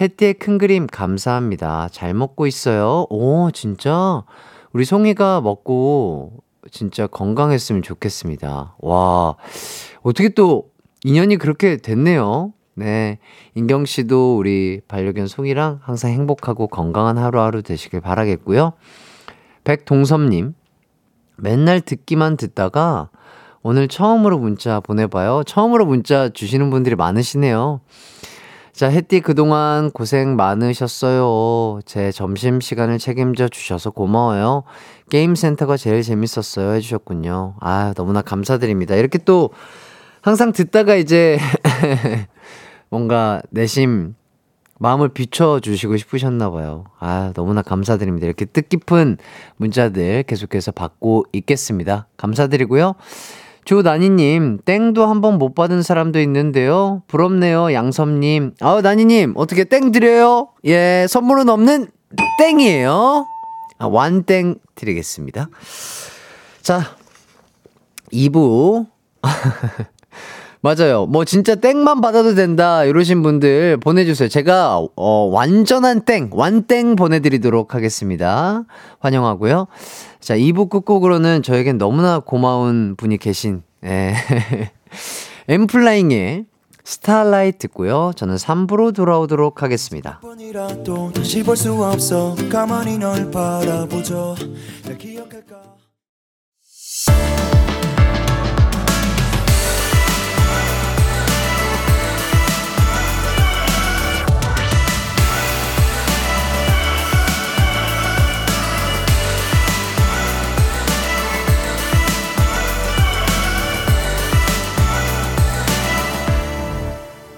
[0.00, 1.88] 햇띠의 큰 그림 감사합니다.
[1.92, 3.06] 잘 먹고 있어요.
[3.10, 4.24] 오, 진짜?
[4.72, 8.74] 우리 송이가 먹고 진짜 건강했으면 좋겠습니다.
[8.78, 9.36] 와,
[10.02, 10.70] 어떻게 또
[11.04, 12.52] 인연이 그렇게 됐네요.
[12.74, 13.18] 네.
[13.54, 18.72] 인경 씨도 우리 반려견 송이랑 항상 행복하고 건강한 하루하루 되시길 바라겠고요.
[19.62, 20.54] 백동섭님,
[21.36, 23.10] 맨날 듣기만 듣다가
[23.66, 25.42] 오늘 처음으로 문자 보내봐요.
[25.46, 27.80] 처음으로 문자 주시는 분들이 많으시네요.
[28.74, 31.80] 자, 햇띠 그동안 고생 많으셨어요.
[31.86, 34.64] 제 점심 시간을 책임져 주셔서 고마워요.
[35.08, 36.72] 게임센터가 제일 재밌었어요.
[36.74, 37.54] 해주셨군요.
[37.60, 38.96] 아, 너무나 감사드립니다.
[38.96, 39.48] 이렇게 또
[40.20, 41.38] 항상 듣다가 이제
[42.90, 44.14] 뭔가 내심
[44.78, 46.84] 마음을 비춰주시고 싶으셨나봐요.
[46.98, 48.26] 아, 너무나 감사드립니다.
[48.26, 49.16] 이렇게 뜻깊은
[49.56, 52.08] 문자들 계속해서 받고 있겠습니다.
[52.18, 52.96] 감사드리고요.
[53.64, 57.02] 조나니님, 땡도 한 번 못 받은 사람도 있는데요.
[57.08, 58.54] 부럽네요, 양섭님.
[58.60, 60.48] 아우, 나니님, 어떻게 땡 드려요?
[60.66, 61.88] 예, 선물은 없는
[62.38, 63.26] 땡이에요.
[63.78, 65.48] 아, 완땡 드리겠습니다.
[66.62, 66.96] 자,
[68.12, 68.86] 2부.
[70.64, 71.04] 맞아요.
[71.04, 74.30] 뭐 진짜 땡만 받아도 된다 이러신 분들 보내주세요.
[74.30, 78.64] 제가 어, 완전한 땡, 완땡 보내드리도록 하겠습니다.
[78.98, 79.66] 환영하고요.
[80.20, 84.14] 자, 2부 끝곡으로는 저에겐 너무나 고마운 분이 계신 예.
[85.48, 86.46] 엠플라잉의
[86.82, 88.12] 스타라이트 듣고요.
[88.16, 90.22] 저는 3부로 돌아오도록 하겠습니다.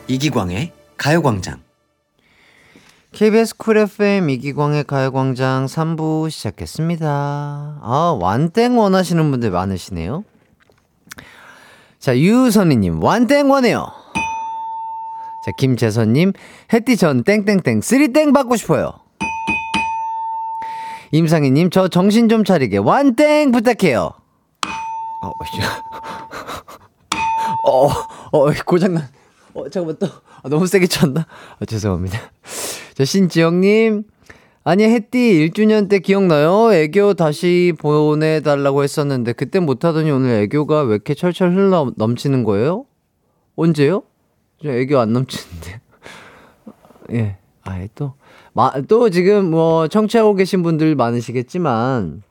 [0.09, 1.61] 이기광의 가요광장.
[3.13, 7.07] KBS Cool FM 이기광의 가요광장 3부 시작했습니다.
[7.09, 10.25] 아, 완땡 원하시는 분들 많으시네요.
[11.99, 13.87] 자, 유선희님, 완땡 원해요.
[15.45, 16.33] 자, 김재선님,
[16.73, 18.93] 해띠 전 땡땡땡, 쓰리땡 받고 싶어요.
[21.13, 24.11] 임상희님, 저 정신 좀 차리게, 완땡 부탁해요.
[25.23, 25.33] 어,
[27.65, 27.89] 어,
[28.33, 29.09] 어, 고장난.
[29.57, 30.07] 어, 잠깐만 또
[30.43, 31.27] 아, 너무 세게 쳤나?
[31.59, 32.19] 아, 죄송합니다.
[32.95, 34.05] 자, 신지영님.
[34.65, 36.73] 아니, 햇띠 1주년 때 기억나요?
[36.73, 42.85] 애교 다시 보내달라고 했었는데, 그때 못하더니 오늘 애교가 왜 이렇게 철철 흘러 넘치는 거예요?
[43.55, 44.03] 언제요?
[44.63, 45.81] 저 애교 안 넘치는데.
[47.13, 47.37] 예.
[47.63, 48.15] 아이, 또.
[48.53, 52.23] 마, 또 지금 뭐, 청취하고 계신 분들 많으시겠지만,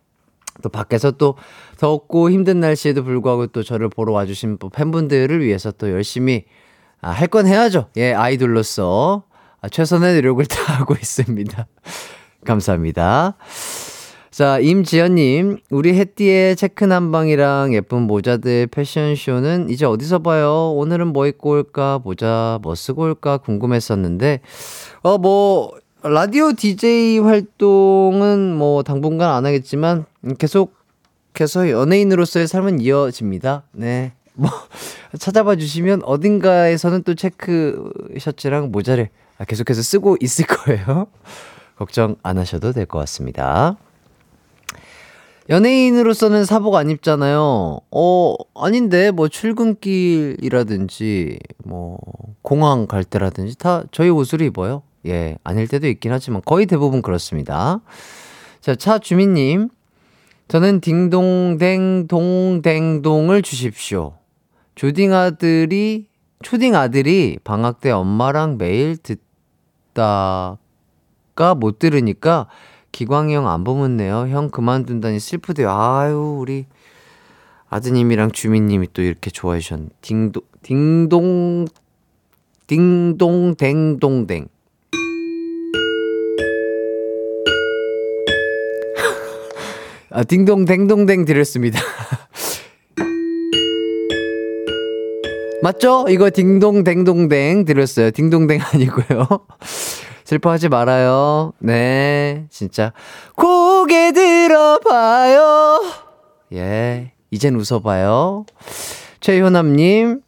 [0.62, 1.36] 또 밖에서 또
[1.78, 6.46] 덥고 힘든 날씨에도 불구하고 또 저를 보러 와주신 팬분들을 위해서 또 열심히
[7.02, 7.88] 아, 할 건 해야죠.
[7.98, 9.24] 예, 아이돌로서
[9.62, 11.68] 아, 최선의 노력을 다하고 있습니다.
[12.46, 13.36] 감사합니다.
[14.32, 20.74] 자, 임지연님, 우리 햇띠의 체크 난방이랑 예쁜 모자들 패션쇼는 이제 어디서 봐요?
[20.76, 22.02] 오늘은 뭐 입고 올까?
[22.04, 23.38] 모자 뭐 쓰고 올까?
[23.38, 24.42] 궁금했었는데,
[25.04, 25.72] 어, 뭐,
[26.04, 30.06] 라디오 DJ 활동은 뭐 당분간 안 하겠지만,
[30.38, 33.64] 계속해서 연예인으로서의 삶은 이어집니다.
[33.72, 34.12] 네.
[34.36, 34.50] 뭐,
[35.20, 39.10] 찾아봐 주시면 어딘가에서는 또 체크 셔츠랑 모자를
[39.48, 41.08] 계속해서 쓰고 있을 거예요.
[41.78, 43.76] 걱정 안 하셔도 될 것 같습니다.
[45.50, 47.80] 연예인으로서는 사복 안 입잖아요.
[47.92, 52.00] 어, 아닌데, 뭐, 출근길이라든지, 뭐,
[52.42, 54.82] 공항 갈 때라든지 다 저희 옷을 입어요.
[55.06, 57.82] 예, 아닐 때도 있긴 하지만 거의 대부분 그렇습니다.
[58.60, 59.70] 자, 차 주민님.
[60.48, 64.14] 저는 딩동댕동댕동을 주십시오.
[64.76, 66.08] 조딩 아들이,
[66.44, 70.58] 초딩 아들이 방학 때 엄마랑 매일 듣다가
[71.56, 72.48] 못 들으니까
[72.92, 74.28] 기광이 형 안 보문네요.
[74.28, 75.70] 형 그만둔다니 슬프대요.
[75.70, 76.66] 아유, 우리
[77.70, 79.88] 아드님이랑 주민님이 또 이렇게 좋아해 주셨네.
[80.02, 81.66] 딩동, 딩동,
[82.68, 84.48] 딩동, 댕동댕.
[90.12, 91.80] 아, 딩동, 댕동댕 드렸습니다.
[95.66, 96.06] 맞죠?
[96.10, 98.12] 이거 딩동, 댕동댕 드렸어요.
[98.12, 99.28] 딩동댕 아니고요.
[100.24, 101.54] 슬퍼하지 말아요.
[101.58, 102.94] 네, 진짜.
[103.36, 105.82] 고개 들어봐요.
[106.54, 108.46] 예, 이젠 웃어봐요.
[109.22, 110.22] 최효남님,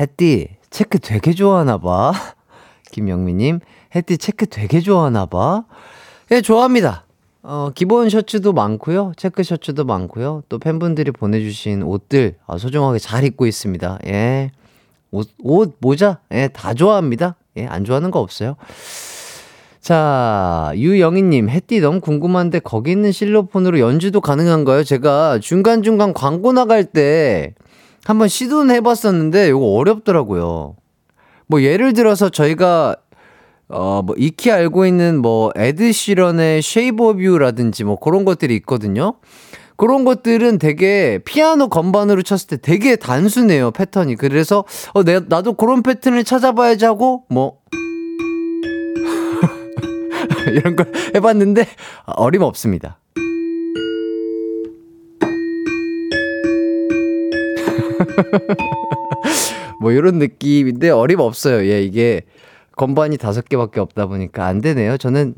[0.00, 2.12] 햇띠, 체크 되게 좋아하나봐.
[2.92, 3.60] 김영미님,
[3.94, 5.64] 햇띠 체크 되게 좋아하나봐.
[6.30, 7.04] 예, 좋아합니다.
[7.42, 9.12] 어, 기본 셔츠도 많고요.
[9.16, 10.42] 체크 셔츠도 많고요.
[10.48, 13.98] 또 팬분들이 보내주신 옷들 아, 소중하게 잘 입고 있습니다.
[14.06, 14.50] 예.
[15.10, 17.36] 옷, 옷, 모자, 예, 다 좋아합니다.
[17.56, 18.56] 예, 안 좋아하는 거 없어요.
[19.80, 24.84] 자, 유영희님, 햇띠 너무 궁금한데 거기 있는 실로폰으로 연주도 가능한가요?
[24.84, 27.54] 제가 중간중간 광고 나갈 때
[28.04, 30.76] 한번 시도는 해봤었는데 이거 어렵더라고요.
[31.46, 32.96] 뭐 예를 들어서 저희가
[33.70, 39.14] 어, 뭐, 익히 알고 있는 뭐, 에드 시런의 Shape of You라든지 뭐, 그런 것들이 있거든요.
[39.76, 44.16] 그런 것들은 되게 피아노 건반으로 쳤을 때 되게 단순해요, 패턴이.
[44.16, 47.60] 그래서, 어, 내, 나도 그런 패턴을 찾아봐야지 하고, 뭐,
[50.52, 51.66] 이런 걸 해봤는데,
[52.06, 52.98] 어림없습니다.
[59.80, 61.64] 뭐, 이런 느낌인데, 어림없어요.
[61.70, 62.22] 예, 이게.
[62.80, 64.96] 건반이 다섯 개밖에 없다 보니까 안 되네요.
[64.96, 65.34] 저는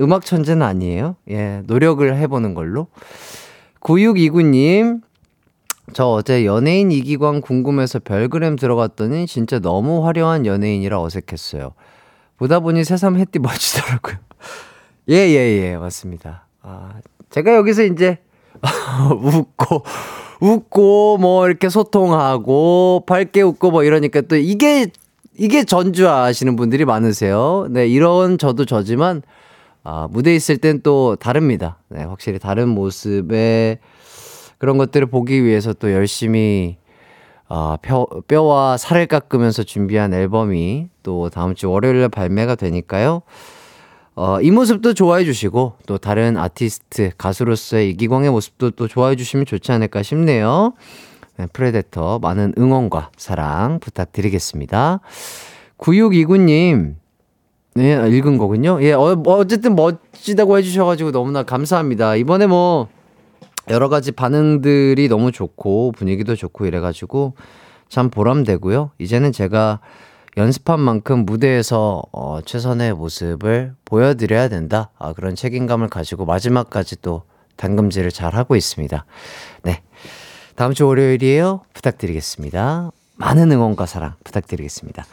[0.00, 1.16] 음악 천재는 아니에요.
[1.28, 2.86] 예, 노력을 해보는 걸로.
[3.80, 5.00] 9629님,
[5.92, 11.72] 저 어제 연예인 이기광 궁금해서 별그램 들어갔더니 진짜 너무 화려한 연예인이라 어색했어요.
[12.36, 14.14] 보다 보니 새삼 햇띠 멋지더라고요.
[15.10, 16.46] 예, 예, 예, 맞습니다.
[16.62, 18.18] 아, 제가 여기서 이제
[19.10, 19.82] 웃고,
[20.40, 24.92] 웃고, 뭐, 이렇게 소통하고, 밝게 웃고, 뭐, 이러니까 또 이게
[25.36, 27.66] 이게 전주하시는 분들이 많으세요.
[27.70, 29.22] 네, 이런 저도 저지만,
[29.82, 31.78] 아, 무대에 있을 땐 또 다릅니다.
[31.88, 33.78] 네, 확실히 다른 모습의
[34.58, 36.76] 그런 것들을 보기 위해서 또 열심히,
[37.48, 43.22] 아, 뼈, 뼈와 살을 깎으면서 준비한 앨범이 또 다음 주 월요일에 발매가 되니까요.
[44.16, 49.72] 어, 이 모습도 좋아해 주시고, 또 다른 아티스트, 가수로서의 이기광의 모습도 또 좋아해 주시면 좋지
[49.72, 50.74] 않을까 싶네요.
[51.36, 55.00] 네, Predator 많은 응원과 사랑 부탁드리겠습니다.
[55.78, 56.94] 9629님,
[57.74, 58.80] 네, 읽은 거군요.
[58.82, 62.16] 예, 어, 어쨌든 멋지다고 해주셔가지고 너무나 감사합니다.
[62.16, 62.88] 이번에 뭐,
[63.68, 67.34] 여러 가지 반응들이 너무 좋고, 분위기도 좋고 이래가지고,
[67.88, 68.90] 참 보람되고요.
[68.98, 69.80] 이제는 제가
[70.36, 74.90] 연습한 만큼 무대에서 어, 최선의 모습을 보여드려야 된다.
[74.98, 77.22] 아, 그런 책임감을 가지고 마지막까지 또
[77.56, 79.04] 당금질을 잘 하고 있습니다.
[79.62, 79.82] 네.
[80.56, 81.62] 다음 주 월요일이에요.
[81.72, 82.90] 부탁드리겠습니다.
[83.16, 85.04] 많은 응원과 사랑 부탁드리겠습니다.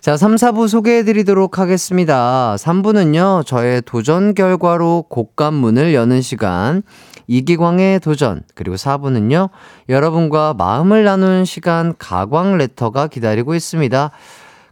[0.00, 2.56] 자, 3, 4부 소개해 드리도록 하겠습니다.
[2.58, 6.82] 3부는요, 저의 도전 결과로 곡간문을 여는 시간,
[7.26, 9.48] 이기광의 도전, 그리고 4부는요,
[9.88, 14.10] 여러분과 마음을 나눈 시간, 가광 레터가 기다리고 있습니다.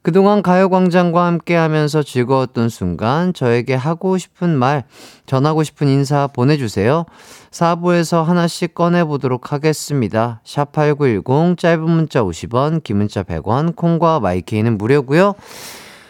[0.02, 4.82] 그동안 가요광장과 함께 하면서 즐거웠던 순간, 저에게 하고 싶은 말,
[5.26, 7.06] 전하고 싶은 인사 보내주세요.
[7.52, 10.40] 4부에서 하나씩 꺼내보도록 하겠습니다.
[10.44, 15.34] 샵8910, 짧은 문자 50원, 긴 문자 100원, 콩과 마이케이는 무료고요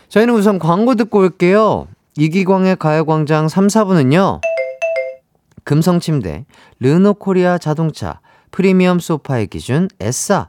[0.08, 1.86] 저희는 우선 광고 듣고 올게요.
[2.16, 4.40] 이기광의 가요광장 3, 4부는요.
[5.64, 6.46] 금성침대,
[6.80, 8.20] 르노코리아 자동차,
[8.50, 10.48] 프리미엄 소파의 기준, 에싸,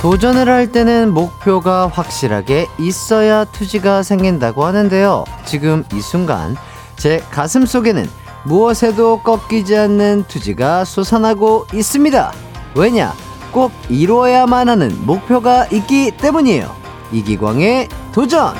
[0.00, 5.24] 도전을 할 때는 목표가 확실하게 있어야 투지가 생긴다고 하는데요.
[5.44, 6.56] 지금 이 순간
[6.96, 8.08] 제 가슴 속에는
[8.44, 12.32] 무엇에도 꺾이지 않는 투지가 솟아나고 있습니다.
[12.76, 13.12] 왜냐?
[13.52, 16.74] 꼭 이루어야만 하는 목표가 있기 때문이에요.
[17.12, 18.54] 이기광의 도전!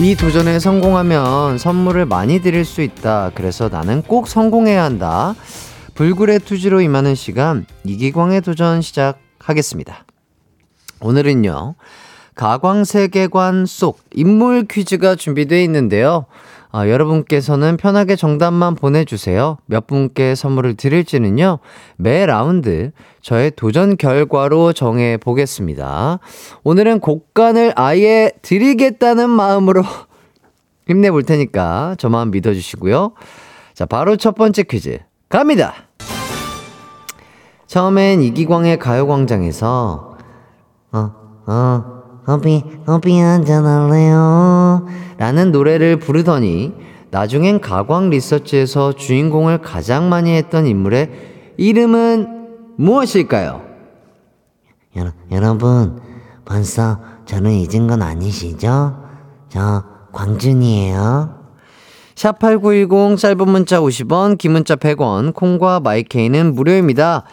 [0.00, 3.30] 이 도전에 성공하면 선물을 많이 드릴 수 있다.
[3.34, 5.34] 그래서 나는 꼭 성공해야 한다.
[5.94, 10.04] 불굴의 투지로 임하는 시간, 이기광의 도전 시작하겠습니다.
[11.00, 11.76] 오늘은요,
[12.34, 16.26] 가광세계관 속 인물 퀴즈가 준비되어 있는데요.
[16.76, 19.58] 아, 여러분께서는 편하게 정답만 보내주세요.
[19.66, 21.60] 몇 분께 선물을 드릴지는요,
[21.94, 22.90] 매 라운드
[23.22, 26.18] 저의 도전 결과로 정해 보겠습니다.
[26.64, 29.84] 오늘은 곡간을 아예 드리겠다는 마음으로
[30.88, 33.12] 힘내볼 테니까 저만 믿어주시고요.
[33.74, 34.98] 자, 바로 첫 번째 퀴즈
[35.28, 35.74] 갑니다!
[37.68, 40.18] 처음엔 이기광의 가요광장에서,
[40.90, 41.12] 어,
[41.46, 41.93] 어,
[42.24, 44.86] 커피, 커피 한잔 할래요?
[45.18, 46.72] 라는 노래를 부르더니
[47.10, 51.10] 나중엔 가광 리서치에서 주인공을 가장 많이 했던 인물의
[51.56, 53.62] 이름은 무엇일까요?
[54.96, 56.00] 여러, 여러분,
[56.44, 58.96] 벌써 저를 잊은 건 아니시죠?
[59.48, 61.44] 저 광준이에요.
[62.14, 67.24] 샵8910 짧은 문자 50원, 긴 문자 100원, 콩과 마이케이는 무료입니다.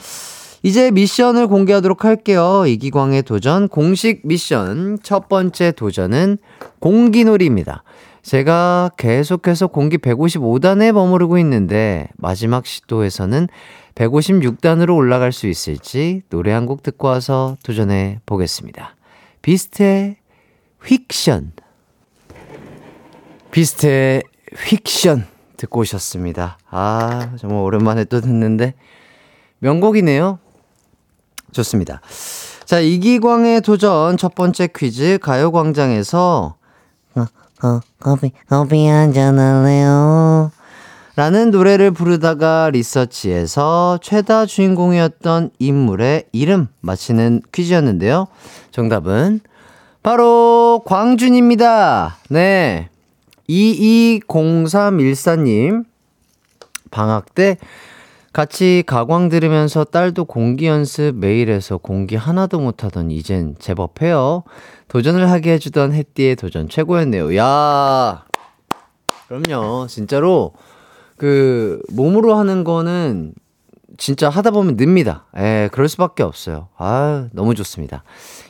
[0.64, 2.66] 이제 미션을 공개하도록 할게요.
[2.68, 5.00] 이기광의 도전 공식 미션.
[5.02, 6.38] 첫 번째 도전은
[6.80, 7.84] 공기놀이입니다.
[8.22, 13.48] 제가 계속해서 공기 155단에 머무르고 있는데 마지막 시도에서는
[13.96, 18.96] 156단으로 올라갈 수 있을지 노래 한 곡 듣고 와서 도전해 보겠습니다.
[19.42, 20.18] 비스트의
[20.86, 21.54] 휙션.
[23.50, 24.22] 비스트의
[24.56, 25.26] 휙션
[25.58, 26.60] 듣고 오셨습니다.
[26.70, 28.76] 아, 정말 오랜만에 또 듣는데
[29.60, 30.38] 명곡이네요.
[31.52, 32.02] 좋습니다.
[32.66, 36.56] 자, 이기광의 도전 첫 번째 퀴즈 가요광장에서
[37.16, 37.26] 어,
[37.64, 40.52] 어, 커피, 커피 한잔 할래요?
[41.18, 48.28] 라는 노래를 부르다가 리서치에서 최다 주인공이었던 인물의 이름 맞히는 퀴즈였는데요.
[48.72, 49.42] 정답은
[50.02, 52.16] 바로 광준입니다.
[52.30, 52.88] 네.
[53.50, 55.84] 220314님.
[56.90, 57.58] 방학 때
[58.34, 64.44] 같이 가광 들으면서 딸도 공기 연습 매일 해서 공기 하나도 못하던 이젠 제법 해요.
[64.88, 67.36] 도전을 하게 해주던 햇띠의 도전 최고였네요.
[67.36, 68.26] 야
[69.28, 69.88] 그럼요.
[69.88, 70.54] 진짜로
[71.18, 73.34] 그 몸으로 하는 거는
[73.98, 75.26] 진짜 하다 보면 늡니다.
[75.38, 76.70] 예, 그럴 수밖에 없어요.
[76.78, 78.04] 아, 너무 좋습니다.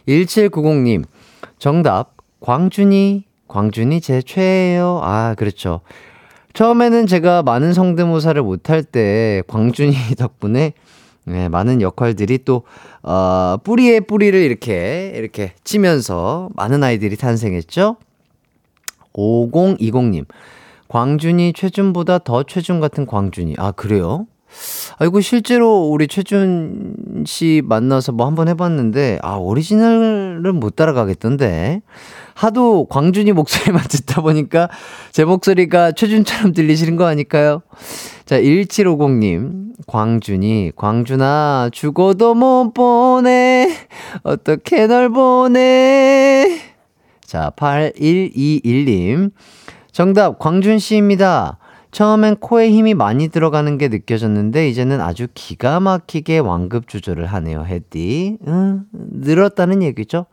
[0.08, 1.04] 1790님,
[1.58, 5.02] 정답, 광준이, 광준이 제 최애예요.
[5.04, 5.82] 아, 그렇죠.
[6.54, 10.74] 처음에는 제가 많은 성대모사를 못할 때 광준이 덕분에
[11.24, 12.64] 네, 많은 역할들이 또,
[13.04, 17.98] 어, 뿌리에 뿌리를 이렇게, 이렇게 치면서 많은 아이들이 탄생했죠?
[19.14, 20.26] 5020님,
[20.88, 23.56] 광준이 최준보다 더 최준 같은 광준이.
[23.60, 24.26] 아, 그래요?
[24.98, 31.82] 아이고, 실제로 우리 최준 씨 만나서 뭐 한번 해봤는데, 아, 오리지널은 못 따라가겠던데.
[32.34, 34.70] 하도 광준이 목소리만 듣다 보니까
[35.12, 37.62] 제 목소리가 최준처럼 들리시는 거 아닐까요?
[38.26, 43.68] 자, 1750님, 광준이, 광준아, 죽어도 못 보내.
[44.24, 46.60] 어떻게 널 보내.
[47.26, 49.32] 자, 8121님,
[49.92, 51.58] 정답, 광준 씨입니다.
[51.92, 57.66] 처음엔 코에 힘이 많이 들어가는 게 느껴졌는데 이제는 아주 기가 막히게 완급 조절을 하네요.
[57.66, 58.38] 해띠.
[58.48, 60.26] 응, 늘었다는 얘기죠.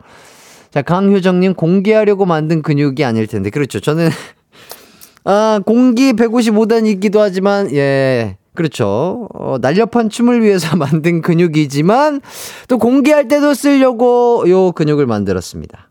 [0.70, 3.80] 자, 강효정님 공개하려고 만든 근육이 아닐 텐데 그렇죠.
[3.80, 4.10] 저는
[5.24, 9.28] 아 공기 155단이기도 하지만 예 그렇죠.
[9.34, 12.20] 어, 날렵한 춤을 위해서 만든 근육이지만
[12.66, 15.88] 또 공개할 때도 쓰려고 요 근육을 만들었습니다.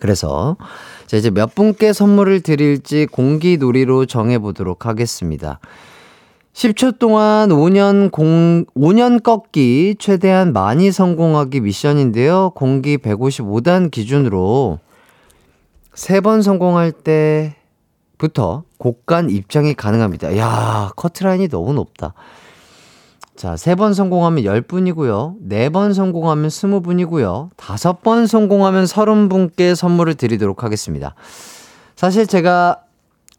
[0.00, 0.56] 그래서
[1.06, 5.60] 자, 이제 몇 분께 선물을 드릴지 공기 놀이로 정해보도록 하겠습니다.
[6.54, 12.50] 10초 동안 5년 공, 5년 꺾기 최대한 많이 성공하기 미션인데요.
[12.54, 14.78] 공기 155단 기준으로
[15.94, 16.92] 3번 성공할
[18.18, 20.36] 때부터 곡간 입장이 가능합니다.
[20.36, 22.12] 야 커트라인이 너무 높다.
[23.34, 25.36] 자, 세번 성공하면 10분이고요.
[25.40, 27.48] 네번 성공하면 20분이고요.
[27.56, 31.14] 다섯 번 성공하면 30분께 선물을 드리도록 하겠습니다.
[31.96, 32.82] 사실 제가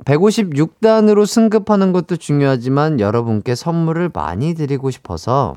[0.05, 5.55] 156단으로 승급하는 것도 중요하지만 여러분께 선물을 많이 드리고 싶어서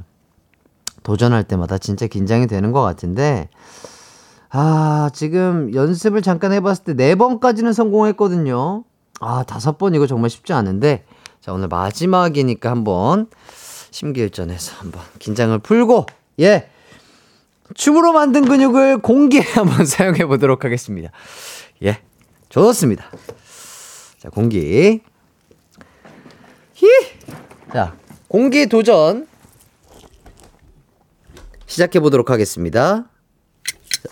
[1.02, 3.48] 도전할 때마다 진짜 긴장이 되는 것 같은데,
[4.50, 8.84] 아, 지금 연습을 잠깐 해봤을 때네 번까지는 성공했거든요.
[9.20, 11.04] 아, 다섯 번 이거 정말 쉽지 않은데,
[11.40, 13.28] 자, 오늘 마지막이니까 한번
[13.90, 16.06] 심기일전해서 한번 긴장을 풀고,
[16.40, 16.68] 예!
[17.74, 21.10] 춤으로 만든 근육을 공기에 한번 사용해 보도록 하겠습니다.
[21.82, 22.00] 예.
[22.48, 23.06] 좋습니다.
[24.26, 25.00] 자, 공기.
[26.74, 26.86] 히!
[27.72, 27.94] 자,
[28.26, 29.28] 공기 도전.
[31.68, 33.04] 시작해 보도록 하겠습니다.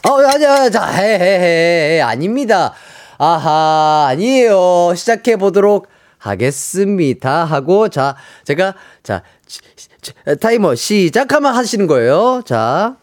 [0.06, 2.74] 어, 아니야, 자, 헤헤헤, 아닙니다.
[3.18, 4.94] 아하, 아니에요.
[4.94, 5.88] 시작해 보도록
[6.18, 7.44] 하겠습니다.
[7.44, 9.58] 하고, 자, 제가, 자, 시-
[10.00, 12.40] 시- 타이머 시작하면 하시는 거예요.
[12.46, 12.96] 자,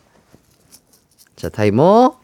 [1.35, 2.20] 자, 타이머.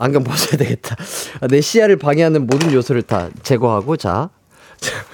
[0.00, 0.96] 안경 벗어야 되겠다.
[1.42, 4.30] 아, 내 시야를 방해하는 모든 요소를 다 제거하고, 자.
[4.80, 5.04] 자,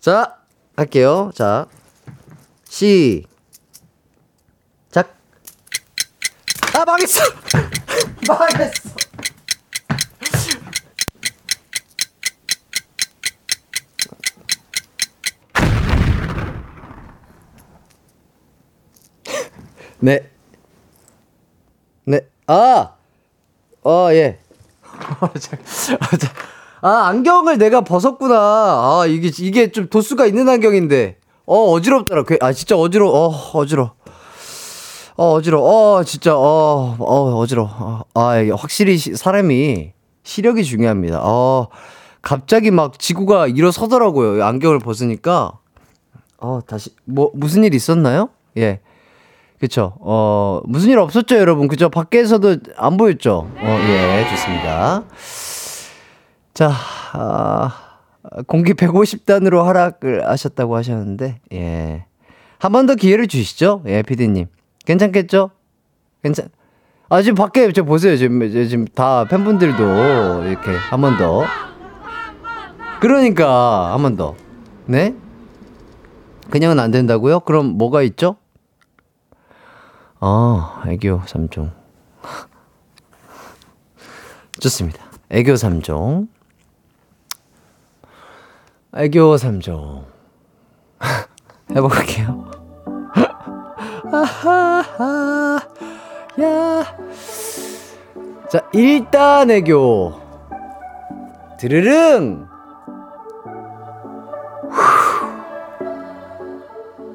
[0.00, 0.36] 자
[0.74, 1.30] 할게요.
[1.34, 1.66] 자,
[2.64, 3.26] 시,
[4.90, 5.14] 작.
[6.74, 7.20] 아, 망했어!
[8.26, 8.90] 망했어!
[20.00, 20.30] 네.
[22.04, 22.20] 네.
[22.46, 23.01] 아!
[23.84, 24.38] 어, 예.
[25.40, 25.56] 자,
[26.82, 28.34] 아, 안경을 내가 벗었구나.
[28.36, 31.18] 아, 이게, 이게 좀 도수가 있는 안경인데.
[31.46, 32.24] 어, 어지럽더라.
[32.24, 33.94] 그- 아, 진짜 어지러, 워 어, 어지러.
[35.16, 35.60] 어, 어지러.
[35.60, 37.62] 워 어, 진짜, 어, 어, 어지러.
[37.62, 41.20] 워 아, 확실히 시- 사람이 시력이 중요합니다.
[41.22, 41.68] 어,
[42.22, 44.44] 갑자기 막 지구가 일어서더라고요.
[44.44, 45.58] 안경을 벗으니까.
[46.38, 48.28] 어, 다시, 뭐, 무슨 일 있었나요?
[48.56, 48.80] 예.
[49.62, 49.92] 그쵸.
[50.00, 51.68] 어, 무슨 일 없었죠, 여러분?
[51.68, 51.88] 그죠?
[51.88, 53.48] 밖에서도 안 보였죠?
[53.60, 55.04] 어, 예, 좋습니다.
[56.52, 56.72] 자,
[57.12, 57.72] 아,
[58.48, 62.06] 공기 150단으로 하락을 하셨다고 하셨는데, 예.
[62.58, 63.84] 한 번 더 기회를 주시죠?
[63.86, 64.46] 예, 피디님.
[64.84, 65.50] 괜찮겠죠?
[66.24, 66.48] 괜찮,
[67.08, 68.16] 아, 지금 밖에, 저 보세요.
[68.16, 71.44] 지금, 지금 다 팬분들도 이렇게 한 번 더.
[73.00, 74.34] 그러니까, 한 번 더.
[74.86, 75.14] 네?
[76.50, 77.40] 그냥은 안 된다고요?
[77.40, 78.36] 그럼 뭐가 있죠?
[80.24, 81.72] 아, 애교 3종.
[84.60, 85.02] 좋습니다.
[85.30, 86.28] 애교 3종.
[88.94, 90.04] 애교 3종.
[91.74, 92.48] 해볼게요.
[94.12, 95.58] 아하하,
[96.40, 96.96] 야.
[98.48, 100.20] 자, 일단 애교.
[101.58, 102.46] 드르릉.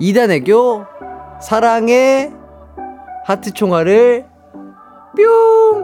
[0.02, 0.86] 2단 애교.
[1.42, 2.34] 사랑의
[3.28, 4.26] 하트 총알을
[5.18, 5.84] 뿅.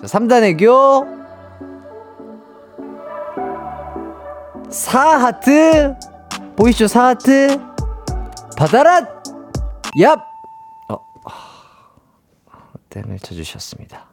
[0.00, 1.04] 자, 3단 애교.
[4.70, 5.98] 4하트.
[6.54, 6.84] 보이시죠?
[6.84, 7.60] 4하트.
[8.56, 9.00] 받아라!
[9.96, 10.22] 얍!
[10.90, 10.98] 어,
[12.88, 14.06] 땡을 쳐주셨습니다.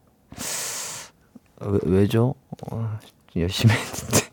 [1.62, 2.34] 어, 왜, 왜죠?
[2.72, 2.98] 어,
[3.36, 4.30] 열심히 했는데.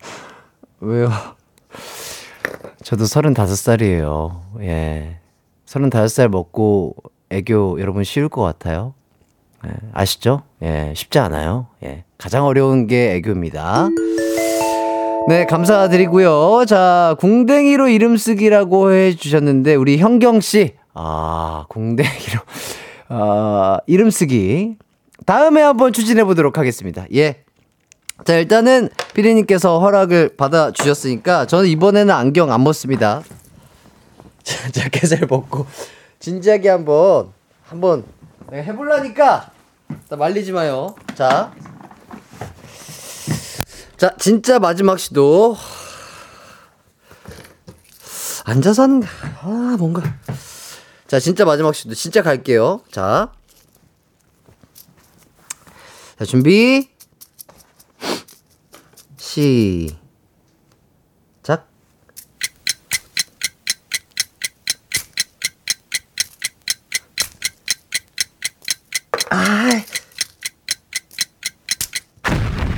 [0.80, 1.10] 왜요?
[2.82, 4.60] 저도 35살이에요.
[4.62, 5.20] 예.
[5.68, 6.96] 35살 먹고
[7.30, 8.94] 애교 여러분 쉬울 것 같아요.
[9.66, 10.42] 예, 아시죠?
[10.62, 11.66] 예, 쉽지 않아요.
[11.82, 12.04] 예.
[12.16, 13.88] 가장 어려운 게 애교입니다.
[15.28, 16.64] 네, 감사드리고요.
[16.66, 20.74] 자, 궁뎅이로 이름 쓰기라고 해 주셨는데 우리 현경 씨.
[20.94, 22.40] 아, 궁뎅이로
[23.08, 24.76] 아, 이름 쓰기.
[25.26, 27.04] 다음에 한번 추진해 보도록 하겠습니다.
[27.14, 27.42] 예.
[28.24, 33.22] 자, 일단은 피디님께서 허락을 받아 주셨으니까 저는 이번에는 안경 안 벗습니다.
[34.48, 35.66] 자, 자켓을 벗고
[36.20, 37.34] 진지하게 한번
[37.64, 38.04] 한번
[38.50, 39.50] 내가 해볼라니까
[40.08, 40.94] 자, 말리지 마요.
[41.14, 41.52] 자,
[43.98, 45.54] 자 진짜 마지막 시도
[48.44, 49.06] 앉아서 하는 게-
[49.42, 50.02] 아 뭔가
[51.06, 52.80] 자 진짜 마지막 시도 진짜 갈게요.
[52.90, 53.32] 자,
[56.18, 56.88] 자 준비
[59.18, 60.07] 시작.
[69.30, 69.68] 아,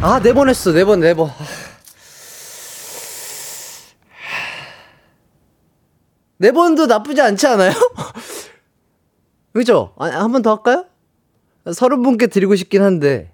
[0.02, 1.30] 아, 네 번 했어, 네 번, 네 번.
[6.38, 7.72] 네 번도 나쁘지 않지 않아요?
[9.52, 9.92] 그죠?
[9.98, 10.86] 아, 한번 더 할까요?
[11.74, 13.30] 서른 분께 드리고 싶긴 한데.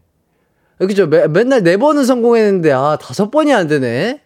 [0.78, 1.06] 그죠?
[1.06, 4.20] 매, 맨날 네 번은 성공했는데, 아, 다섯 번이 안 되네?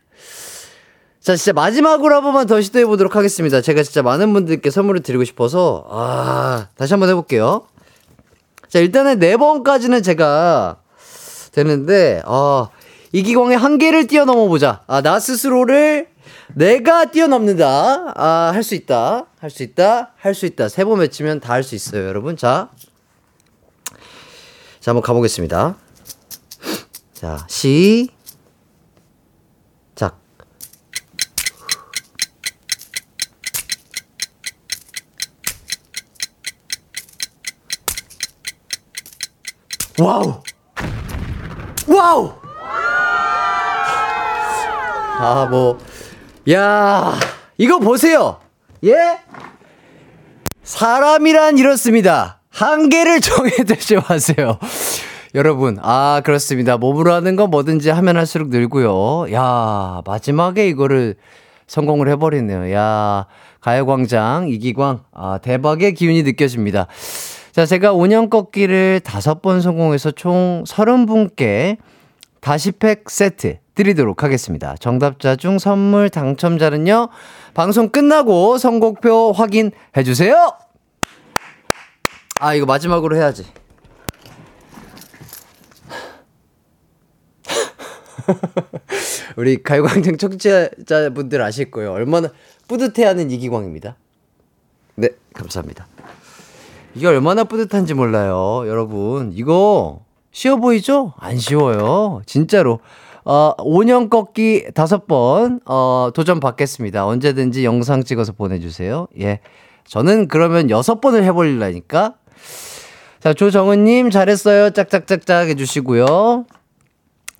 [1.20, 3.60] 자, 진짜 마지막으로 한 번만 더 시도해 보도록 하겠습니다.
[3.60, 7.66] 제가 진짜 많은 분들께 선물을 드리고 싶어서, 아, 다시 한번 해볼게요.
[8.70, 10.78] 자, 일단은 네 번까지는 제가
[11.52, 12.68] 되는데, 아,
[13.12, 14.82] 이기광의 한계를 뛰어넘어 보자.
[14.86, 16.08] 아, 나 스스로를
[16.54, 18.12] 내가 뛰어넘는다.
[18.16, 19.26] 아, 할 수 있다.
[19.40, 20.12] 할 수 있다.
[20.16, 20.68] 할 수 있다.
[20.68, 22.36] 세 번 외치면 다 할 수 있어요, 여러분.
[22.36, 22.70] 자.
[24.80, 25.76] 자, 한번 가보겠습니다.
[27.14, 28.08] 자, 시.
[40.00, 40.40] 와우!
[41.86, 42.32] 와우!
[45.18, 45.78] 아, 뭐,
[46.50, 47.12] 야,
[47.58, 48.38] 이거 보세요.
[48.82, 48.94] 예?
[50.62, 52.40] 사람이란 이렇습니다.
[52.48, 54.58] 한계를 정해두지 마세요.
[55.34, 56.78] 여러분, 아, 그렇습니다.
[56.78, 59.30] 몸으로 하는 건 뭐든지 하면 할수록 늘고요.
[59.34, 61.16] 야, 마지막에 이거를
[61.66, 62.72] 성공을 해버리네요.
[62.72, 63.26] 야,
[63.60, 66.86] 가요광장, 이기광, 아, 대박의 기운이 느껴집니다.
[67.52, 71.78] 자, 제가 5년 꺾기를 다섯 번 성공해서 총 30분께
[72.40, 74.76] 다시팩 세트 드리도록 하겠습니다.
[74.78, 77.08] 정답자 중 선물 당첨자는요,
[77.54, 80.52] 방송 끝나고 선곡표 확인해 주세요!
[82.40, 83.44] 아, 이거 마지막으로 해야지.
[89.36, 91.92] 우리 가요광장 청취자분들 아실 거예요.
[91.92, 92.30] 얼마나
[92.68, 93.96] 뿌듯해하는 이기광입니다.
[94.94, 95.89] 네, 감사합니다.
[96.94, 98.62] 이게 얼마나 뿌듯한지 몰라요.
[98.66, 100.00] 여러분, 이거
[100.32, 101.12] 쉬워 보이죠?
[101.18, 102.22] 안 쉬워요.
[102.26, 102.80] 진짜로.
[103.24, 107.06] 어, 5년 꺾기 5번, 어, 도전 받겠습니다.
[107.06, 109.06] 언제든지 영상 찍어서 보내주세요.
[109.20, 109.40] 예.
[109.84, 112.14] 저는 그러면 6번을 해버리려니까.
[113.20, 114.70] 자, 조정은님, 잘했어요.
[114.70, 116.46] 짝짝짝짝 해주시고요.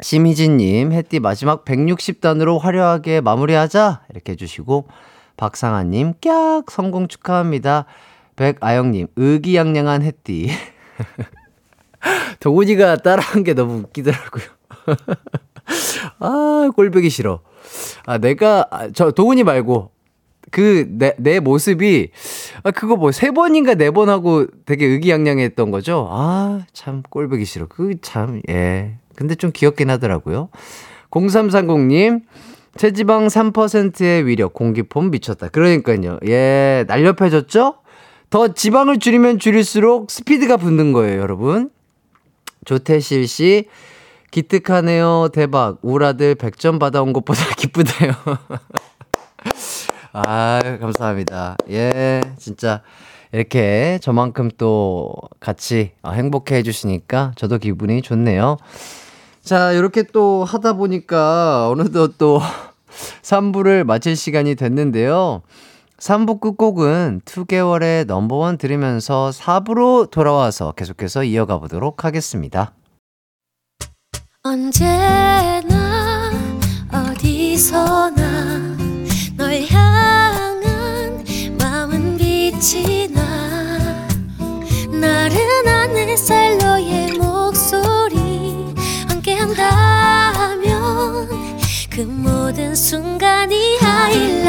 [0.03, 4.03] 심희진님, 햇띠 마지막 160단으로 화려하게 마무리하자.
[4.11, 4.88] 이렇게 해주시고,
[5.36, 6.70] 박상아님, 깍!
[6.70, 7.86] 성공 축하합니다.
[8.41, 10.49] 백아영님, 의기양양한 햇띠.
[12.41, 14.45] 동훈이가 따라한 게 너무 웃기더라고요.
[16.20, 17.41] 아, 꼴보기 싫어.
[18.07, 19.91] 아, 내가, 아, 저, 동훈이 말고,
[20.51, 22.12] 그, 내, 내 모습이,
[22.62, 26.09] 아, 그거 뭐, 세 번인가 네 번 하고 되게 의기양양했던 거죠?
[26.11, 27.66] 아, 참, 꼴보기 싫어.
[27.68, 28.95] 그, 참, 예.
[29.16, 30.49] 근데 좀 귀엽긴 하더라고요.
[31.11, 32.22] 0330님,
[32.78, 35.49] 체지방 3%의 위력, 공기폼 미쳤다.
[35.49, 36.18] 그러니까요.
[36.26, 37.74] 예, 날렵해졌죠?
[38.31, 41.70] 더 지방을 줄이면 줄일수록 스피드가 붙는 거예요, 여러분.
[42.64, 43.66] 조태실 씨,
[44.31, 45.31] 기특하네요.
[45.33, 45.78] 대박.
[45.83, 48.12] 우라들 100점 받아온 것보다 기쁘네요.
[50.12, 51.57] 아, 감사합니다.
[51.70, 52.83] 예, 진짜
[53.33, 58.59] 이렇게 저만큼 또 같이 행복해 해주시니까 저도 기분이 좋네요.
[59.43, 62.41] 자, 이렇게 또 하다 보니까 어느덧 또
[63.22, 65.43] 3부를 마칠 시간이 됐는데요.
[66.01, 72.72] 3부 끝곡은 2개월의 넘버원 들으면서 4부로 돌아와서 계속해서 이어가 보도록 하겠습니다.
[74.42, 76.30] 언제나
[76.90, 78.76] 어디서나
[79.36, 81.22] 널 향한
[81.59, 84.09] 마음은 빛이 나
[84.90, 87.30] 나른한 햇살 너의 목
[92.01, 94.40] 그 모든 순간이 하이라이트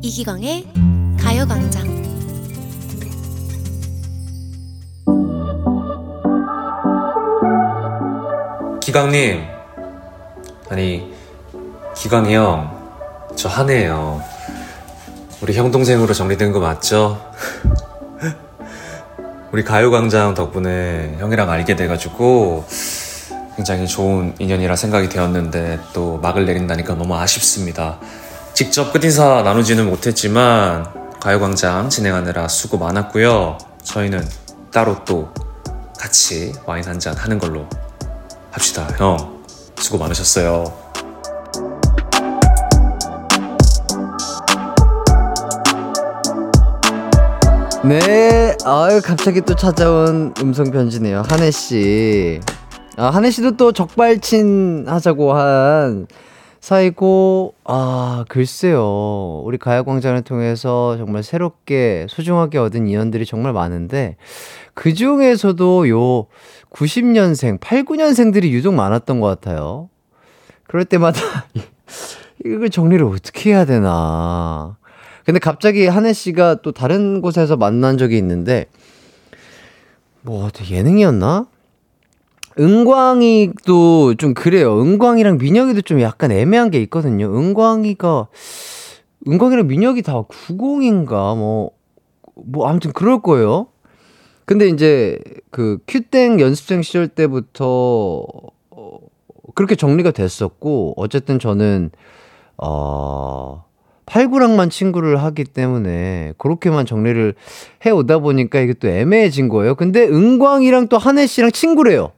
[0.00, 0.66] 이기광의
[1.16, 1.92] 가요광장
[8.80, 9.44] 기광님,
[10.70, 11.14] 아니,
[11.96, 12.68] 기광이 형,
[13.36, 14.20] 저 한해예요.
[15.40, 17.32] 우리 형 동생으로 정리된 거 맞죠?
[19.52, 22.64] 우리 가요광장 덕분에 형이랑 알게 돼가지고
[23.56, 27.98] 굉장히 좋은 인연이라 생각이 되었는데 또 막을 내린다니까 너무 아쉽습니다.
[28.54, 30.86] 직접 끝인사 나누지는 못했지만
[31.20, 33.58] 가요광장 진행하느라 수고 많았고요.
[33.82, 34.26] 저희는
[34.72, 35.28] 따로 또
[35.98, 37.66] 같이 와인 한 잔 하는 걸로
[38.50, 38.88] 합시다.
[38.96, 39.42] 형,
[39.76, 40.81] 수고 많으셨어요.
[47.84, 51.24] 네, 아유, 갑자기 또 찾아온 음성 편지네요.
[51.28, 52.38] 한혜 씨.
[52.96, 56.06] 아, 한혜 씨도 또 적발친 하자고 한
[56.60, 59.42] 사이고, 아, 글쎄요.
[59.44, 64.16] 우리 가야광장을 통해서 정말 새롭게 소중하게 얻은 인연들이 정말 많은데,
[64.74, 66.26] 그 중에서도 요
[66.70, 69.88] 90년생, 8, 9년생들이 유독 많았던 것 같아요.
[70.68, 71.20] 그럴 때마다,
[72.46, 74.76] 이걸 정리를 어떻게 해야 되나.
[75.24, 78.66] 근데 갑자기 한혜 씨가 또 다른 곳에서 만난 적이 있는데
[80.22, 81.46] 뭐, 예능이었나?
[82.58, 84.80] 은광이도 좀 그래요.
[84.80, 87.34] 은광이랑 민혁이도 좀 약간 애매한 게 있거든요.
[87.36, 88.28] 은광이가,
[89.26, 91.70] 은광이랑 민혁이 다 90인가, 뭐,
[92.34, 93.68] 뭐, 아무튼 그럴 거예요.
[94.44, 95.18] 근데 이제
[95.50, 98.26] 그 큐땡 연습생 시절 때부터
[98.70, 98.98] 어,
[99.54, 101.90] 그렇게 정리가 됐었고, 어쨌든 저는,
[102.58, 103.64] 어,
[104.12, 107.34] 89랑만 친구를 하기 때문에 그렇게만 정리를
[107.86, 109.74] 해 오다 보니까 이게 또 애매해진 거예요.
[109.74, 112.12] 근데 은광이랑 또 한혜 씨랑 친구래요.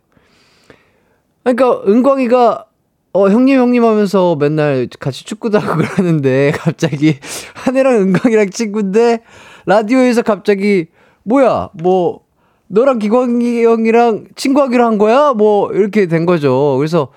[1.45, 2.67] 그러니까 은광이가
[3.13, 7.17] 어 형님 형님 하면서 맨날 같이 축구도 하고 그러는데 갑자기
[7.55, 9.21] 한혜랑 은광이랑 친구인데
[9.67, 10.87] 라디오에서 갑자기
[11.23, 12.25] 뭐야 뭐
[12.67, 15.33] 너랑 기광이 형이랑 친구하기로 한 거야?
[15.33, 16.75] 뭐 이렇게 된 거죠.
[16.79, 17.11] 그래서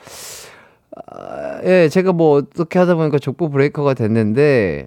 [1.06, 4.86] 아, 예, 제가 뭐 어떻게 하다 보니까 족보 브레이커가 됐는데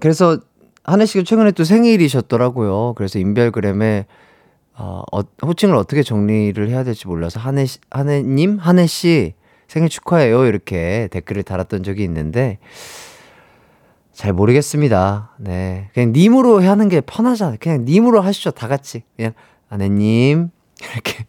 [0.00, 0.38] 그래서
[0.84, 2.94] 한혜 씨가 최근에 또 생일이셨더라고요.
[2.96, 4.06] 그래서 인별그램에
[4.74, 9.34] 어, 어, 호칭을 어떻게 정리를 해야 될지 몰라서 한혜 씨, 한혜님, 한혜 씨
[9.68, 10.46] 생일 축하해요.
[10.46, 12.58] 이렇게 댓글을 달았던 적이 있는데
[14.12, 15.36] 잘 모르겠습니다.
[15.38, 17.56] 네, 그냥 님으로 하는 게 편하잖아요.
[17.60, 19.02] 그냥 님으로 하시죠, 다 같이.
[19.16, 19.32] 그냥
[19.68, 20.50] 한혜님.
[20.92, 21.24] 이렇게.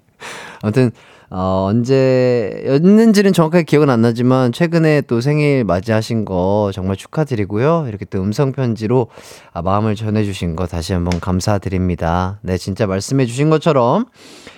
[0.61, 0.91] 아무튼
[1.35, 7.85] 어, 언제였는지는 정확하게 기억은 안 나지만 최근에 또 생일 맞이하신 거 정말 축하드리고요.
[7.87, 9.07] 이렇게 또 음성 편지로
[9.51, 12.37] 아, 마음을 전해주신 거 다시 한번 감사드립니다.
[12.43, 14.05] 네, 진짜 말씀해주신 것처럼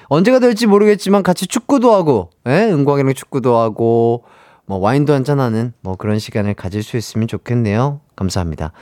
[0.09, 2.69] 언제가 될지 모르겠지만 같이 축구도 하고, 예?
[2.69, 4.25] 은광이랑 축구도 하고,
[4.65, 8.01] 뭐 와인도 한잔 하는 뭐 그런 시간을 가질 수 있으면 좋겠네요.
[8.17, 8.73] 감사합니다.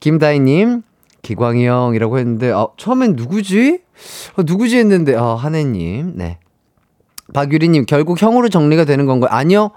[0.00, 0.82] 김다희님,
[1.22, 3.78] 기광이 형이라고 했는데, 아, 처음엔 누구지?
[4.36, 6.38] 어, 누구지 했는데, 아, 한혜님, 네.
[7.32, 9.30] 박유리님, 결국 형으로 정리가 되는 건가요?
[9.30, 9.70] 아니요.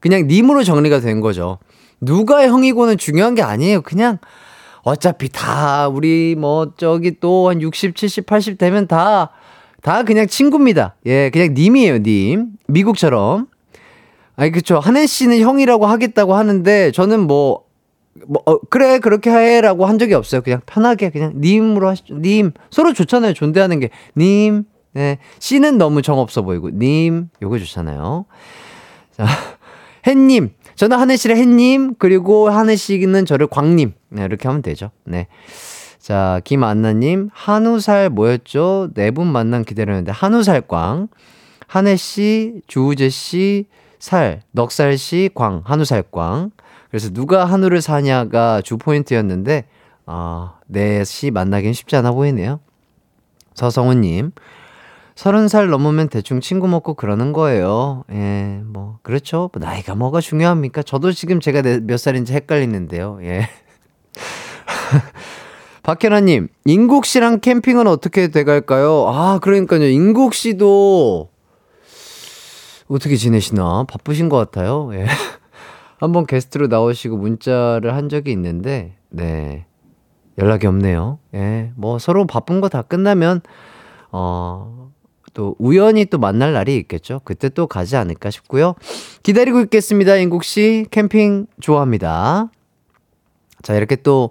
[0.00, 1.58] 그냥 님으로 정리가 된 거죠.
[2.00, 3.82] 누가 형이고는 중요한 게 아니에요.
[3.82, 4.18] 그냥
[4.82, 9.30] 어차피 다 우리 뭐 저기 또 한 60, 70, 80 되면 다,
[9.82, 10.96] 다 그냥 친구입니다.
[11.06, 12.50] 예, 그냥 님이에요, 님.
[12.68, 13.48] 미국처럼.
[14.36, 14.78] 아니, 그쵸.
[14.78, 17.64] 한혜 씨는 형이라고 하겠다고 하는데 저는 뭐,
[18.26, 20.42] 뭐, 어, 그래, 그렇게 해 라고 한 적이 없어요.
[20.42, 22.16] 그냥 편하게, 그냥 님으로 하시죠.
[22.18, 22.52] 님.
[22.70, 23.32] 서로 좋잖아요.
[23.32, 23.90] 존대하는 게.
[24.16, 24.64] 님.
[24.96, 25.18] 네.
[25.40, 28.24] 씨는 너무 정없어 보이고, 님, 요거 좋잖아요.
[29.12, 29.26] 자,
[30.06, 30.54] 햇님.
[30.74, 33.92] 저는 하늘 씨를 햇님, 그리고 하늘 씨는 저를 광님.
[34.08, 34.90] 네, 이렇게 하면 되죠.
[35.04, 35.26] 네.
[35.98, 38.88] 자, 김안나님, 한우살 뭐였죠?
[38.94, 41.08] 네 분 만남 기다렸는데, 한우살광.
[41.66, 43.66] 한혜 씨, 주우재 씨,
[43.98, 46.52] 살, 넉살 씨, 광, 한우살광.
[46.90, 49.64] 그래서 누가 한우를 사냐가 주 포인트였는데,
[50.06, 52.60] 아, 넷이 만나긴 쉽지 않아 보이네요.
[53.54, 54.32] 서성우님,
[55.16, 58.04] 서른 살 넘으면 대충 친구 먹고 그러는 거예요.
[58.12, 59.48] 예, 뭐, 그렇죠.
[59.52, 60.82] 뭐 나이가 뭐가 중요합니까?
[60.82, 63.18] 저도 지금 제가 몇 살인지 헷갈리는데요.
[63.22, 63.48] 예.
[65.82, 69.06] 박현아님, 인국 씨랑 캠핑은 어떻게 돼갈까요?
[69.08, 69.84] 아, 그러니까요.
[69.88, 71.30] 인국 씨도
[72.88, 73.84] 어떻게 지내시나?
[73.84, 74.90] 바쁘신 것 같아요.
[74.94, 75.06] 예.
[75.98, 79.64] 한번 게스트로 나오시고 문자를 한 적이 있는데, 네.
[80.38, 81.18] 연락이 없네요.
[81.34, 81.72] 예.
[81.74, 83.40] 뭐 서로 바쁜 거 다 끝나면,
[84.12, 84.85] 어,
[85.36, 87.20] 또 우연히 또 만날 날이 있겠죠.
[87.22, 88.74] 그때 또 가지 않을까 싶고요.
[89.22, 90.16] 기다리고 있겠습니다.
[90.16, 92.50] 인국 씨 캠핑 좋아합니다.
[93.62, 94.30] 자 이렇게 또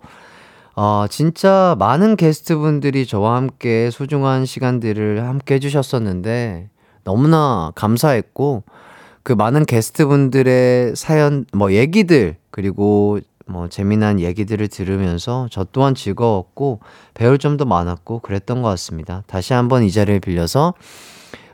[0.75, 6.71] 어, 진짜 많은 게스트분들이 저와 함께 소중한 시간들을 함께 해주셨었는데
[7.03, 8.63] 너무나 감사했고
[9.21, 16.79] 그 많은 게스트분들의 사연 뭐 얘기들 그리고 뭐 재미난 얘기들을 들으면서 저 또한 즐거웠고
[17.13, 19.23] 배울 점도 많았고 그랬던 것 같습니다.
[19.27, 20.73] 다시 한번 이 자리를 빌려서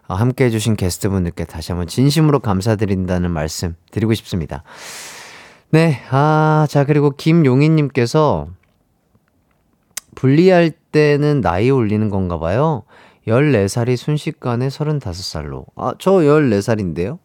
[0.07, 4.63] 어, 함께 해주신 게스트분들께 다시 한번 진심으로 감사드린다는 말씀 드리고 싶습니다.
[5.69, 8.47] 네, 아, 자, 그리고 김용희님께서
[10.15, 12.83] 분리할 때는 나이 올리는 건가 봐요.
[13.27, 15.65] 14살이 순식간에 35살로.
[15.75, 17.19] 아, 저 14살인데요?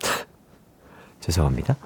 [1.20, 1.76] 죄송합니다.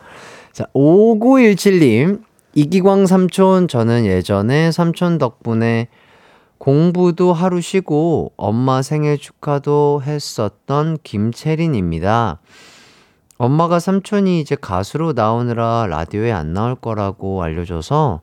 [0.54, 2.22] 자, 5917님.
[2.54, 5.88] 이기광 삼촌, 저는 예전에 삼촌 덕분에
[6.58, 12.38] 공부도 하루 쉬고 엄마 생일 축하도 했었던 김채린입니다.
[13.36, 18.20] 엄마가 삼촌이 이제 가수로 나오느라 라디오에 안 나올 거라고 알려줘서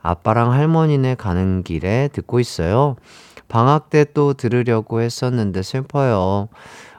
[0.00, 2.96] 아빠랑 할머니네 가는 길에 듣고 있어요.
[3.48, 6.48] 방학 때 또 들으려고 했었는데 슬퍼요.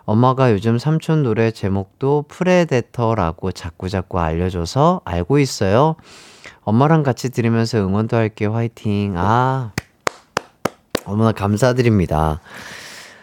[0.06, 5.96] 엄마가 요즘 삼촌 노래 제목도 Predator라고 자꾸자꾸 알려줘서 알고 있어요.
[6.62, 8.54] 엄마랑 같이 들으면서 응원도 할게요.
[8.54, 9.14] 화이팅.
[9.18, 9.72] 아,
[11.06, 12.40] 너무나 감사드립니다.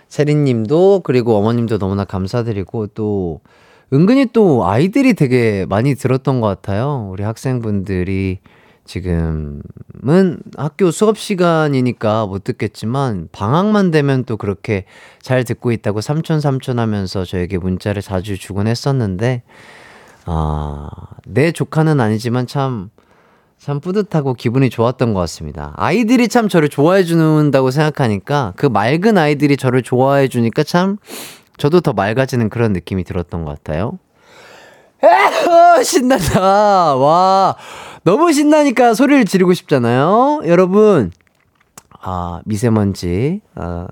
[0.08, 3.40] 세린님도 그리고 어머님도 너무나 감사드리고 또
[3.92, 7.08] 은근히 또 아이들이 되게 많이 들었던 것 같아요.
[7.10, 8.40] 우리 학생분들이
[8.84, 9.62] 지금은
[10.56, 14.84] 학교 수업 시간이니까 못 듣겠지만 방학만 되면 또 그렇게
[15.20, 19.42] 잘 듣고 있다고 삼촌 삼촌 하면서 저에게 문자를 자주 주곤 했었는데
[20.24, 20.88] 아,
[21.26, 22.90] 내 조카는 아니지만 참,
[23.58, 25.72] 참 뿌듯하고 기분이 좋았던 것 같습니다.
[25.76, 30.98] 아이들이 참 저를 좋아해 준다고 생각하니까 그 맑은 아이들이 저를 좋아해 주니까 참
[31.56, 33.98] 저도 더 맑아지는 그런 느낌이 들었던 것 같아요.
[35.02, 36.94] 에허, 신난다.
[36.96, 37.56] 와,
[38.04, 40.42] 너무 신나니까 소리를 지르고 싶잖아요.
[40.46, 41.10] 여러분,
[42.00, 43.88] 아, 미세먼지, 아,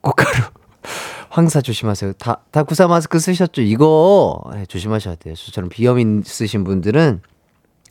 [0.00, 0.44] 꽃가루,
[1.28, 2.14] 황사 조심하세요.
[2.14, 3.60] 다, 다 구사 마스크 쓰셨죠?
[3.60, 5.34] 이거 네, 조심하셔야 돼요.
[5.34, 7.20] 저처럼 비염 있으신 분들은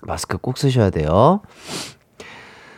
[0.04, 1.42] 마스크 꼭 쓰셔야 돼요.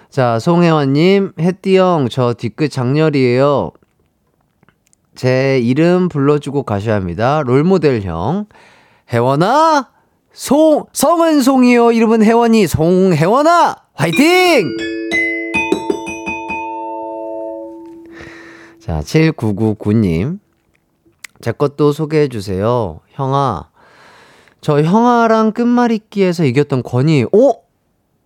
[0.09, 3.71] 자, 송혜원님, 혜띠형, 저 뒤끝 장렬이에요.
[5.15, 7.41] 제 이름 불러주고 가셔야 합니다.
[7.45, 8.45] 롤모델 형.
[9.11, 9.89] 혜원아!
[10.33, 11.93] 송, 성은 송이요.
[11.93, 12.67] 이름은 혜원이.
[12.67, 13.75] 송혜원아!
[13.93, 14.67] 화이팅!
[18.81, 20.39] 자, 7999님.
[21.41, 22.99] 제 것도 소개해 주세요.
[23.09, 23.69] 형아.
[24.59, 27.53] 저 형아랑 끝말잇기에서 이겼던 권이, 어?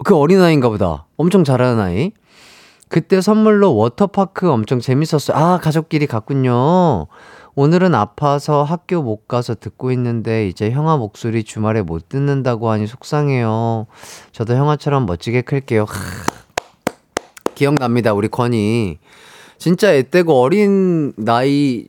[0.04, 1.06] 그 어린아이인가 보다.
[1.18, 2.12] 엄청 잘하는 아이.
[2.90, 5.38] 그때 선물로 워터파크 엄청 재밌었어요.
[5.38, 7.08] 아, 가족끼리 갔군요.
[7.56, 13.88] 오늘은 아파서 학교 못 가서 듣고 있는데 이제 형아 목소리 주말에 못 듣는다고 하니 속상해요.
[14.32, 15.84] 저도 형아처럼 멋지게 클게요.
[15.84, 15.94] 하,
[17.56, 18.14] 기억납니다.
[18.14, 19.00] 우리 권이.
[19.58, 21.88] 진짜 애때고 어린 나이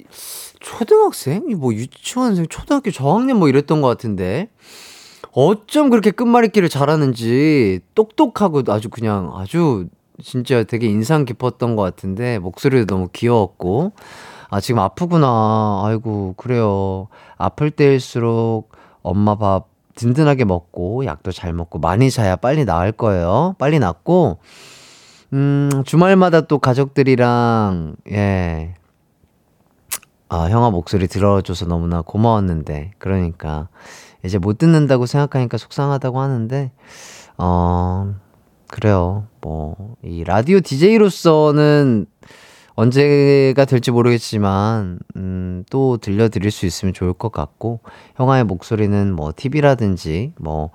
[0.59, 1.47] 초등학생?
[1.57, 4.49] 뭐 유치원생, 초등학교 저학년 뭐 이랬던 것 같은데.
[5.33, 9.87] 어쩜 그렇게 끝말잇기를 잘하는지 똑똑하고 아주 그냥 아주
[10.23, 13.93] 진짜 되게 인상 깊었던 것 같은데 목소리도 너무 귀여웠고
[14.53, 15.81] 아 지금 아프구나.
[15.83, 17.09] 아이고 그래요.
[17.39, 18.71] 아플 때일수록
[19.03, 23.57] 엄마 밥 든든하게 먹고 약도 잘 먹고 많이 자야 빨리 나을 거예요.
[23.59, 24.41] 빨리 낫고.
[25.33, 28.75] 음 주말마다 또 가족들이랑 예.
[30.29, 33.69] 아, 형아 목소리 들어줘서 너무나 고마웠는데, 그러니까,
[34.25, 36.73] 이제 못 듣는다고 생각하니까 속상하다고 하는데,
[37.37, 38.15] 어,
[38.69, 39.27] 그래요.
[39.43, 42.07] 뭐, 이 라디오 DJ로서는
[42.75, 47.81] 언제가 될지 모르겠지만, 음, 또 들려드릴 수 있으면 좋을 것 같고,
[48.17, 50.71] 형아의 목소리는 뭐, TV라든지, 뭐,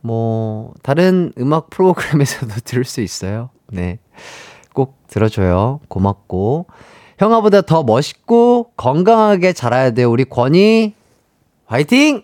[0.00, 3.50] 뭐, 다른 음악 프로그램에서도 들을 수 있어요.
[3.68, 3.98] 네.
[4.72, 5.80] 꼭 들어줘요.
[5.88, 6.66] 고맙고.
[7.18, 10.10] 형아보다 더 멋있고 건강하게 자라야 돼요.
[10.10, 10.94] 우리 권이
[11.66, 12.22] 화이팅!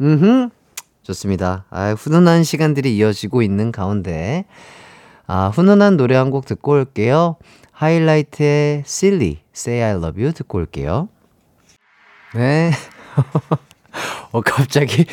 [0.00, 0.50] 음,
[1.02, 1.64] 좋습니다.
[1.70, 4.44] 아, 훈훈한 시간들이 이어지고 있는 가운데
[5.26, 7.36] 아, 훈훈한 노래 한 곡 듣고 올게요.
[7.74, 11.08] 하이라이트의 Silly, Say I Love You 듣고 올게요.
[12.34, 12.72] 네.
[14.32, 15.06] 어, 갑자기,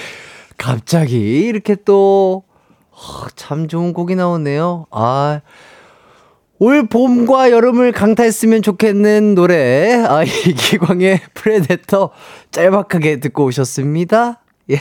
[0.58, 2.44] 갑자기 이렇게 또,
[2.92, 4.88] 어, 참 좋은 곡이 나오네요.
[4.92, 5.42] 아,
[6.64, 12.12] 올 봄과 여름을 강타했으면 좋겠는 노래 아 이기광의 Predator
[12.52, 14.44] 짤막하게 듣고 오셨습니다.
[14.70, 14.80] 예.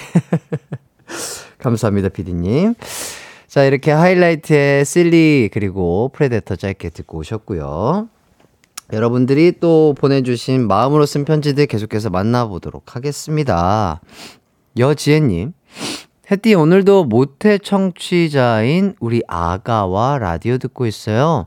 [1.59, 2.75] 감사합니다, 피디님.
[3.51, 8.09] 자, 이렇게 하이라이트의 실리 그리고 Predator 짧게 듣고 오셨고요.
[8.93, 14.01] 여러분들이 또 보내주신 마음으로 쓴 편지들 계속해서 만나보도록 하겠습니다.
[14.79, 15.53] 여지혜님,
[16.31, 21.47] 혜띠 오늘도 모태 청취자인 우리 아가와 라디오 듣고 있어요.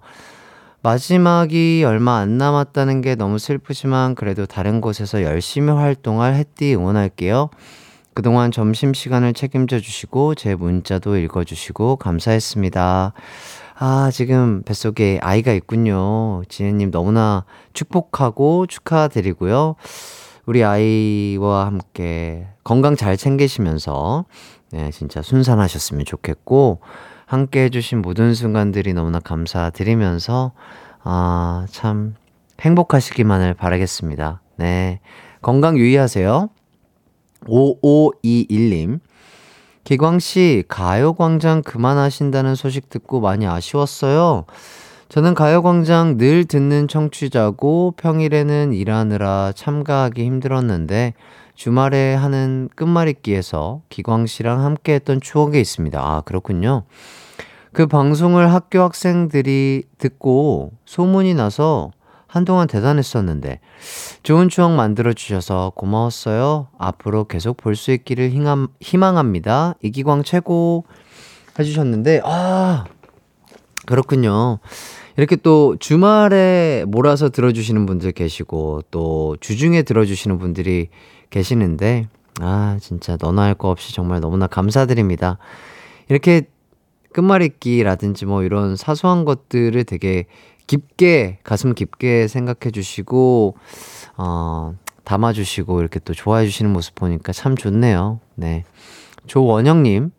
[0.82, 7.50] 마지막이 얼마 안 남았다는 게 너무 슬프지만 그래도 다른 곳에서 열심히 활동할 혜띠 응원할게요.
[8.14, 13.14] 그동안 점심시간을 책임져 주시고 제 문자도 읽어주시고 감사했습니다.
[13.76, 16.44] 아, 지금 뱃속에 아이가 있군요.
[16.48, 19.76] 지혜님 너무나 축복하고 축하드리고요.
[20.46, 24.26] 우리 아이와 함께 건강 잘 챙기시면서
[24.74, 26.82] 네, 진짜 순산하셨으면 좋겠고,
[27.28, 30.52] 함께 해주신 모든 순간들이 너무나 감사드리면서,
[31.04, 32.16] 아, 참,
[32.60, 34.42] 행복하시기만을 바라겠습니다.
[34.58, 35.00] 네.
[35.44, 36.50] 건강 유의하세요.
[37.48, 39.00] 5521님.
[39.84, 44.46] 기광씨, 가요광장 그만하신다는 소식 듣고 많이 아쉬웠어요.
[45.10, 51.14] 저는 가요광장 늘 듣는 청취자고 평일에는 일하느라 참가하기 힘들었는데
[51.56, 56.00] 주말에 하는 끝말잇기에서 기광 씨랑 함께 했던 추억이 있습니다.
[56.00, 56.84] 아, 그렇군요.
[57.74, 61.92] 그 방송을 학교 학생들이 듣고 소문이 나서
[62.34, 63.60] 한동안 대단했었는데
[64.24, 66.68] 좋은 추억 만들어 주셔서 고마웠어요.
[66.80, 69.76] 앞으로 계속 볼 수 있기를 희망, 희망합니다.
[69.84, 70.84] 이기광 최고
[71.60, 72.86] 해주셨는데 아
[73.86, 74.58] 그렇군요.
[75.16, 80.90] 이렇게 또 주말에 몰아서 들어주시는 분들 계시고 또 주중에 들어주시는 분들이
[81.30, 82.08] 계시는데
[82.42, 85.38] 아 진짜 너나 할 거 없이 정말 너무나 감사드립니다.
[86.10, 86.48] 이렇게
[87.14, 90.26] 끝말잇기라든지 뭐 이런 사소한 것들을 되게
[90.68, 93.56] 깊게, 가슴 깊게 생각해 주시고,
[94.18, 98.20] 어, 담아 주시고, 이렇게 또 좋아해 주시는 모습 보니까 참 좋네요.
[98.36, 98.64] 네.
[99.28, 100.12] 조원영 님,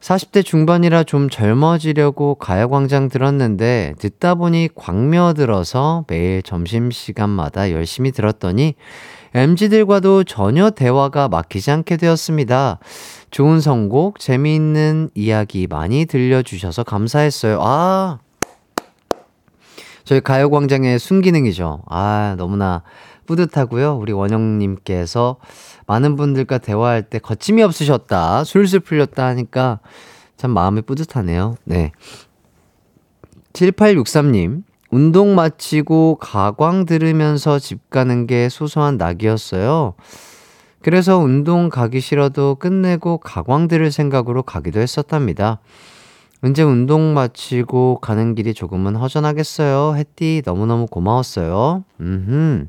[0.00, 8.74] 40대 중반이라 좀 젊어지려고 가요광장 들었는데, 듣다 보니 광며 들어서 매일 점심시간마다 열심히 들었더니,
[9.34, 12.78] MG들과도 전혀 대화가 막히지 않게 되었습니다.
[13.30, 17.58] 좋은 선곡, 재미있는 이야기 많이 들려주셔서 감사했어요.
[17.60, 18.18] 아,
[20.08, 21.82] 저희 가요광장의 순기능이죠.
[21.86, 22.82] 아, 너무나
[23.26, 23.98] 뿌듯하고요.
[24.00, 25.36] 우리 원영님께서
[25.86, 29.80] 많은 분들과 대화할 때 거침이 없으셨다, 술술 풀렸다 하니까
[30.38, 31.56] 참 마음이 뿌듯하네요.
[31.64, 31.92] 네.
[33.52, 39.92] 7863님, 운동 마치고 가광 들으면서 집 가는 게 소소한 낙이었어요.
[40.80, 45.60] 그래서 운동 가기 싫어도 끝내고 가광 들을 생각으로 가기도 했었답니다.
[46.40, 49.96] 언제 운동 마치고 가는 길이 조금은 허전하겠어요.
[49.96, 51.84] 햇띠 너무너무 고마웠어요.
[52.00, 52.66] 음흠.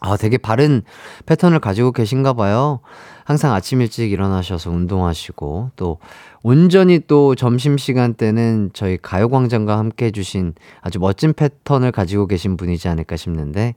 [0.00, 0.82] 아, 되게 바른
[1.26, 2.80] 패턴을 가지고 계신가 봐요.
[3.24, 5.98] 항상 아침 일찍 일어나셔서 운동하시고, 또,
[6.42, 13.16] 온전히 또 점심시간 때는 저희 가요광장과 함께 해주신 아주 멋진 패턴을 가지고 계신 분이지 않을까
[13.16, 13.74] 싶는데,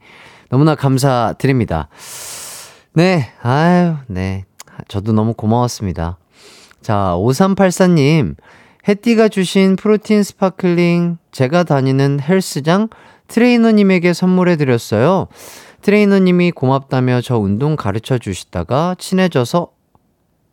[0.49, 1.89] 너무나 감사드립니다.
[2.93, 4.45] 네, 아유, 네.
[4.87, 6.17] 저도 너무 고마웠습니다.
[6.81, 8.35] 자, 5384님,
[8.87, 12.89] 해띠가 주신 protein sparkling 제가 다니는 헬스장
[13.27, 15.27] 트레이너님에게 선물해 드렸어요.
[15.81, 19.69] 트레이너님이 고맙다며 저 운동 가르쳐 주시다가 친해져서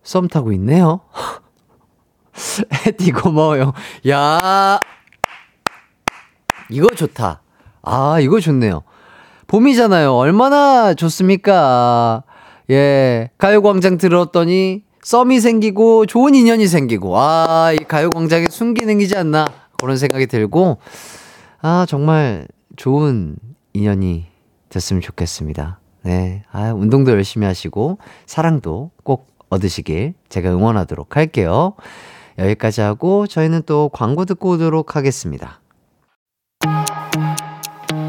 [0.03, 1.01] 썸 타고 있네요.
[2.87, 3.73] 해띠 고마워요.
[4.09, 4.81] 야
[6.71, 7.43] 이거 좋다.
[7.83, 8.83] 아, 이거 좋네요.
[9.47, 10.15] 봄이잖아요.
[10.15, 12.23] 얼마나 좋습니까?
[12.71, 13.31] 예.
[13.39, 19.47] 가요광장 들었더니 썸이 생기고 좋은 인연이 생기고 아, 이 가요광장의 순기능이지 않나
[19.81, 20.77] 그런 생각이 들고
[21.63, 23.37] 아, 정말 좋은
[23.73, 24.27] 인연이
[24.69, 25.81] 됐으면 좋겠습니다.
[26.03, 26.43] 네.
[26.53, 31.73] 아, 운동도 열심히 하시고 사랑도 꼭 얻으시길 제가 응원하도록 할게요.
[32.37, 35.63] 여기까지 하고 저희는 또 광고 듣고 오도록 하겠습니다.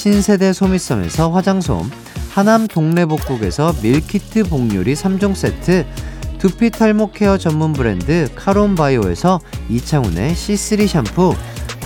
[0.00, 1.90] 신세대 소미섬에서 화장솜
[2.30, 5.84] 하남 동래복국에서 밀키트 복요리 3종 세트
[6.38, 11.34] 두피 탈모 케어 전문 브랜드 카론바이오에서 이창훈의 C3 샴푸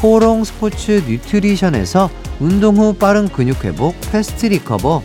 [0.01, 2.09] 코롱 스포츠 뉴트리션에서
[2.39, 5.03] 운동 후 빠른 근육 회복 fast recover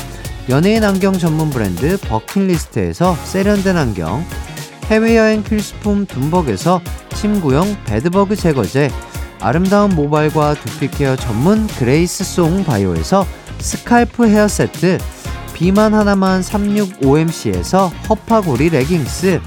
[0.49, 4.23] 연예인 안경 전문 브랜드 버킷리스트에서 세련된 안경
[4.83, 6.79] 해외여행 필수품 둠벅에서
[7.15, 8.91] 침구용 bedbug 제거제
[9.41, 13.25] 아름다운 모발과 두피 케어 전문 그레이스 송 바이오에서
[13.59, 14.97] scalp 헤어 세트
[15.53, 19.39] 비만 하나만 365MC에서 허파고리 레깅스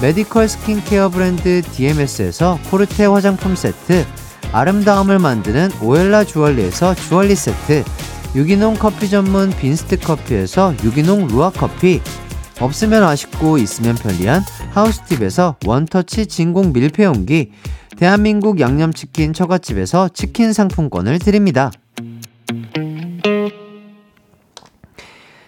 [0.00, 4.04] 메디컬 스킨케어 브랜드 DMS에서 코르테 화장품 세트
[4.52, 7.84] 아름다움을 만드는 오엘라 주얼리에서 주얼리 세트
[8.34, 12.00] 유기농 커피 전문 빈스트 커피에서 유기농 루아 커피
[12.60, 17.50] 없으면 아쉽고 있으면 편리한 하우스팁에서 원터치 진공 밀폐용기
[17.96, 21.70] 대한민국 양념치킨 처갓집에서 치킨 상품권을 드립니다.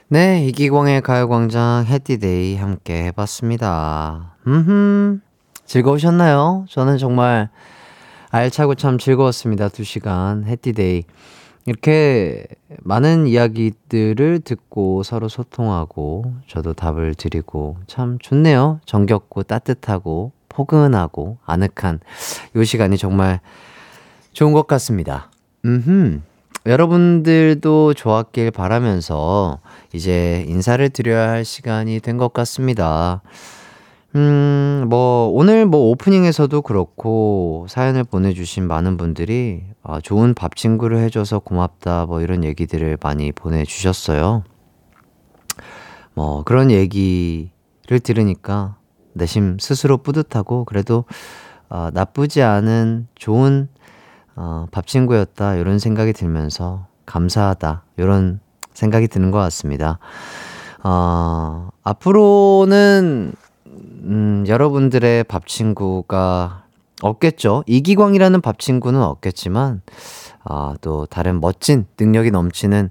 [0.09, 4.37] 네, 이기광의 가요광장 해띠데이 함께 해봤습니다.
[4.47, 5.21] 음,
[5.65, 6.67] 즐거우셨나요?
[6.69, 7.49] 저는 정말
[8.31, 9.69] 알차고 참 즐거웠습니다.
[9.69, 11.05] 두 시간 해띠데이.
[11.67, 12.47] 이렇게
[12.83, 18.81] 많은 이야기들을 듣고 서로 소통하고 저도 답을 드리고 참 좋네요.
[18.85, 22.01] 정겹고 따뜻하고 포근하고 아늑한
[22.57, 23.41] 요 시간이 정말
[24.33, 25.31] 좋은 것 같습니다.
[25.65, 26.23] 음,
[26.67, 29.59] 여러분들도 좋았길 바라면서
[29.93, 33.23] 이제 인사를 드려야 할 시간이 된 것 같습니다.
[34.17, 41.41] 음, 뭐, 오늘 뭐 오프닝에서도 그렇고 사연을 보내주신 많은 분들이 아, 좋은 밥 친구를 해줘서
[41.41, 44.45] 고맙다 뭐 이런 얘기들을 많이 보내주셨어요.
[46.15, 47.51] 뭐 그런 얘기를
[48.05, 48.77] 들으니까
[49.15, 51.05] 내심 스스로 뿌듯하고 그래도
[51.69, 53.69] 어, 나쁘지 않은 좋은
[54.37, 58.41] 어, 밥 친구였다 이런 생각이 들면서 감사하다 이런
[58.75, 59.99] 생각이 드는 것 같습니다.
[60.83, 63.33] 어, 앞으로는
[63.67, 66.65] 음, 여러분들의 밥 친구가
[67.03, 67.65] 없겠죠.
[67.67, 69.83] 이기광이라는 밥 친구는 없겠지만
[70.45, 72.91] 아, 또 다른 멋진 능력이 넘치는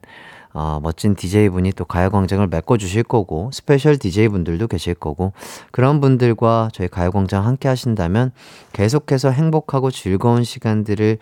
[0.53, 5.33] 아, 멋진 DJ분이 또 가요광장을 메꿔주실 거고, 스페셜 DJ분들도 계실 거고,
[5.71, 8.31] 그런 분들과 저희 가요광장 함께 하신다면
[8.71, 11.17] 계속해서 행복하고 즐거운 시간들을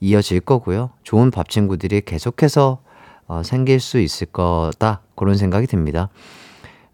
[0.00, 0.90] 이어질 거고요.
[1.04, 2.80] 좋은 밥 친구들이 계속해서
[3.28, 5.00] 어, 생길 수 있을 거다.
[5.16, 6.10] 그런 생각이 듭니다.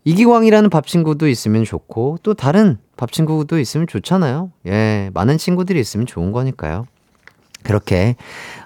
[0.05, 4.51] 이기광이라는 밥 친구도 있으면 좋고, 또 다른 밥 친구도 있으면 좋잖아요.
[4.67, 6.87] 예, 많은 친구들이 있으면 좋은 거니까요.
[7.63, 8.17] 그렇게,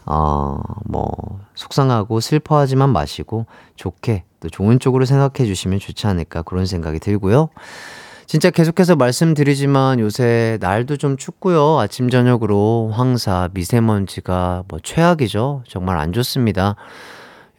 [0.05, 1.11] 어, 뭐,
[1.55, 3.47] 속상하고 슬퍼하지만 마시고,
[3.77, 7.51] 좋게, 또 좋은 쪽으로 생각해 주시면 좋지 않을까, 그런 생각이 들고요.
[8.27, 11.79] 진짜 계속해서 말씀드리지만 요새 날도 좀 춥고요.
[11.79, 15.63] 아침, 저녁으로 황사, 미세먼지가 뭐 최악이죠.
[15.69, 16.75] 정말 안 좋습니다.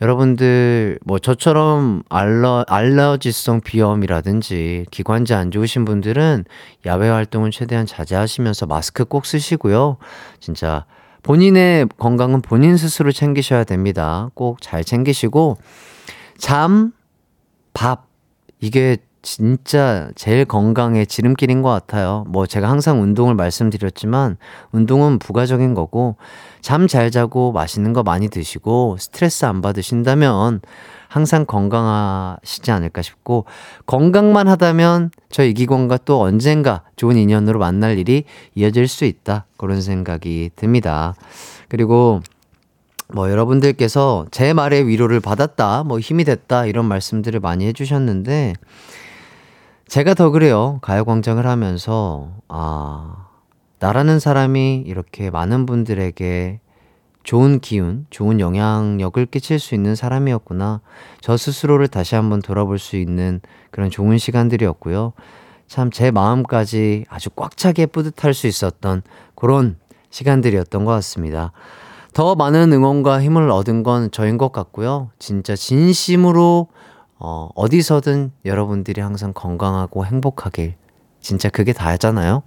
[0.02, 6.44] 여러분들 뭐 저처럼 알러 알러지성 비염이라든지 기관지 안 좋으신 분들은
[6.86, 9.98] 야외 활동은 최대한 자제하시면서 마스크 꼭 쓰시고요.
[10.40, 10.86] 진짜
[11.24, 14.30] 본인의 건강은 본인 스스로 챙기셔야 됩니다.
[14.34, 15.58] 꼭 잘 챙기시고
[16.38, 16.94] 잠,
[17.74, 18.08] 밥
[18.60, 22.24] 이게 진짜 제일 건강의 지름길인 것 같아요.
[22.28, 24.38] 뭐 제가 항상 운동을 말씀드렸지만
[24.72, 26.16] 운동은 부가적인 거고
[26.62, 30.62] 잠 잘 자고 맛있는 거 많이 드시고 스트레스 안 받으신다면
[31.18, 33.46] 항상 건강하시지 않을까 싶고
[33.88, 38.24] 건강만 하다면 저 이기광과 또 언젠가 좋은 인연으로 만날 일이
[38.54, 39.46] 이어질 수 있다.
[39.58, 41.16] 그런 생각이 듭니다.
[41.70, 42.22] 그리고
[43.12, 48.54] 뭐 여러분들께서 제 말에 위로를 받았다, 뭐 힘이 됐다 이런 말씀들을 많이 해주셨는데
[49.88, 50.78] 제가 더 그래요.
[50.84, 53.26] 가요광장을 하면서, 아,
[53.80, 56.60] 나라는 사람이 이렇게 많은 분들에게
[57.28, 60.80] 좋은 기운, 좋은 영향력을 끼칠 수 있는 사람이었구나.
[61.20, 65.12] 저 스스로를 다시 한번 돌아볼 수 있는 그런 좋은 시간들이었고요.
[65.68, 69.02] 참 제 마음까지 아주 꽉 차게 뿌듯할 수 있었던
[69.36, 69.76] 그런
[70.10, 71.52] 시간들이었던 것 같습니다.
[72.14, 75.10] 더 많은 응원과 힘을 얻은 건 저인 것 같고요.
[75.20, 76.70] 진짜 진심으로
[77.20, 80.76] 어, 어디서든 여러분들이 항상 건강하고 행복하길.
[81.20, 82.44] 진짜 그게 다잖아요.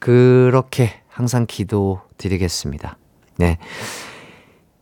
[0.00, 2.98] 그렇게 항상 기도 드리겠습니다.
[3.38, 3.58] 네.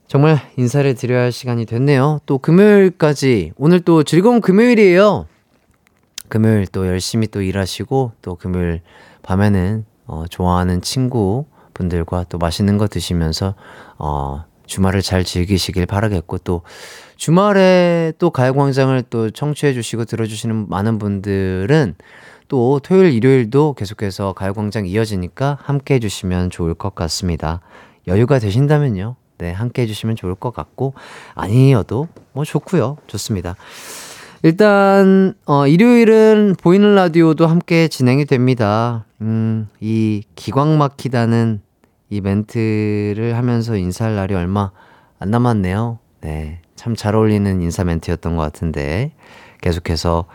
[0.06, 2.20] 정말 인사를 드려야 할 시간이 됐네요.
[2.26, 5.26] 또 금요일까지, 오늘 또 즐거운 금요일이에요.
[6.28, 8.81] 금요일 또 열심히 또 일하시고, 또 금요일
[9.22, 13.55] 밤에는, 어, 좋아하는 친구 분들과 또 맛있는 거 드시면서,
[13.98, 16.62] 어, 주말을 잘 즐기시길 바라겠고, 또
[17.16, 21.97] 주말에 또 가요광장을 또 청취해주시고 들어주시는 많은 분들은
[22.48, 27.60] 또 토요일, 일요일도 계속해서 가요광장 이어지니까 함께 해주시면 좋을 것 같습니다.
[28.06, 29.16] 여유가 되신다면요.
[29.39, 30.94] 네, 함께 해주시면 좋을 것 같고,
[31.35, 33.56] 아니어도 뭐 좋고요 좋습니다.
[34.43, 39.06] 일단, 어, 일요일은 보이는 라디오도 함께 진행이 됩니다.
[39.22, 41.60] 음, 이 기광 막히다는
[42.10, 44.70] 이 멘트를 하면서 인사할 날이 얼마
[45.18, 45.98] 안 남았네요.
[46.20, 46.60] 네.
[46.76, 49.12] 참 잘 어울리는 인사 멘트였던 것 같은데,
[49.62, 50.26] 계속해서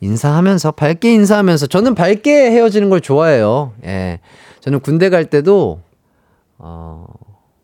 [0.00, 3.74] 인사하면서, 밝게 인사하면서, 저는 밝게 헤어지는 걸 좋아해요.
[3.84, 4.20] 예.
[4.60, 5.82] 저는 군대 갈 때도,
[6.62, 7.06] 어,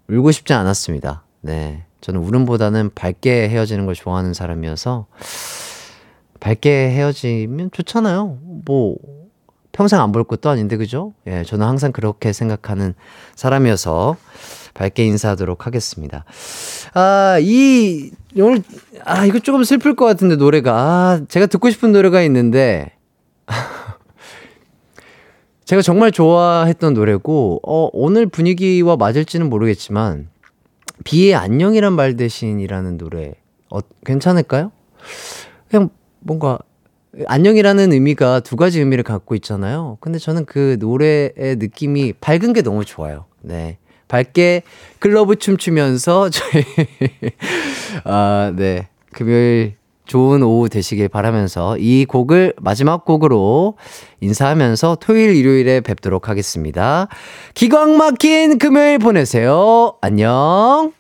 [0.09, 1.23] 울고 싶지 않았습니다.
[1.43, 1.85] 네.
[2.01, 5.07] 저는 울음보다는 밝게 헤어지는 걸 좋아하는 사람이어서,
[6.41, 8.39] 밝게 헤어지면 좋잖아요.
[8.65, 8.97] 뭐,
[9.73, 11.13] 평생 안 볼 것도 아닌데, 그죠?
[11.27, 12.95] 예, 저는 항상 그렇게 생각하는
[13.35, 14.17] 사람이어서
[14.75, 16.25] 밝게 인사하도록 하겠습니다.
[16.95, 18.63] 아, 이, 오늘,
[19.05, 20.73] 아, 이거 조금 슬플 것 같은데, 노래가.
[20.75, 22.93] 아, 제가 듣고 싶은 노래가 있는데,
[25.67, 30.29] 제가 정말 좋아했던 노래고, 어, 오늘 분위기와 맞을지는 모르겠지만,
[31.03, 33.35] 비의 안녕이란 말 대신이라는 노래,
[33.71, 34.71] 어, 괜찮을까요?
[35.69, 35.91] 그냥
[36.21, 36.61] 뭔가,
[37.27, 39.99] 안녕이라는 의미가 두 가지 의미를 갖고 있잖아요.
[40.01, 43.25] 근데 저는 그 노래의 느낌이 밝은 게 너무 좋아요.
[43.41, 43.79] 네.
[44.07, 44.63] 밝게
[45.01, 46.63] 클러브 춤추면서 저희,
[48.05, 48.87] 아, 네.
[49.13, 49.75] 금요일
[50.07, 53.77] 좋은 오후 되시길 바라면서 이 곡을 마지막 곡으로
[54.21, 57.09] 인사하면서 토요일, 일요일에 뵙도록 하겠습니다.
[57.55, 59.97] 기광 막힌 금요일 보내세요.
[60.01, 60.93] 안녕.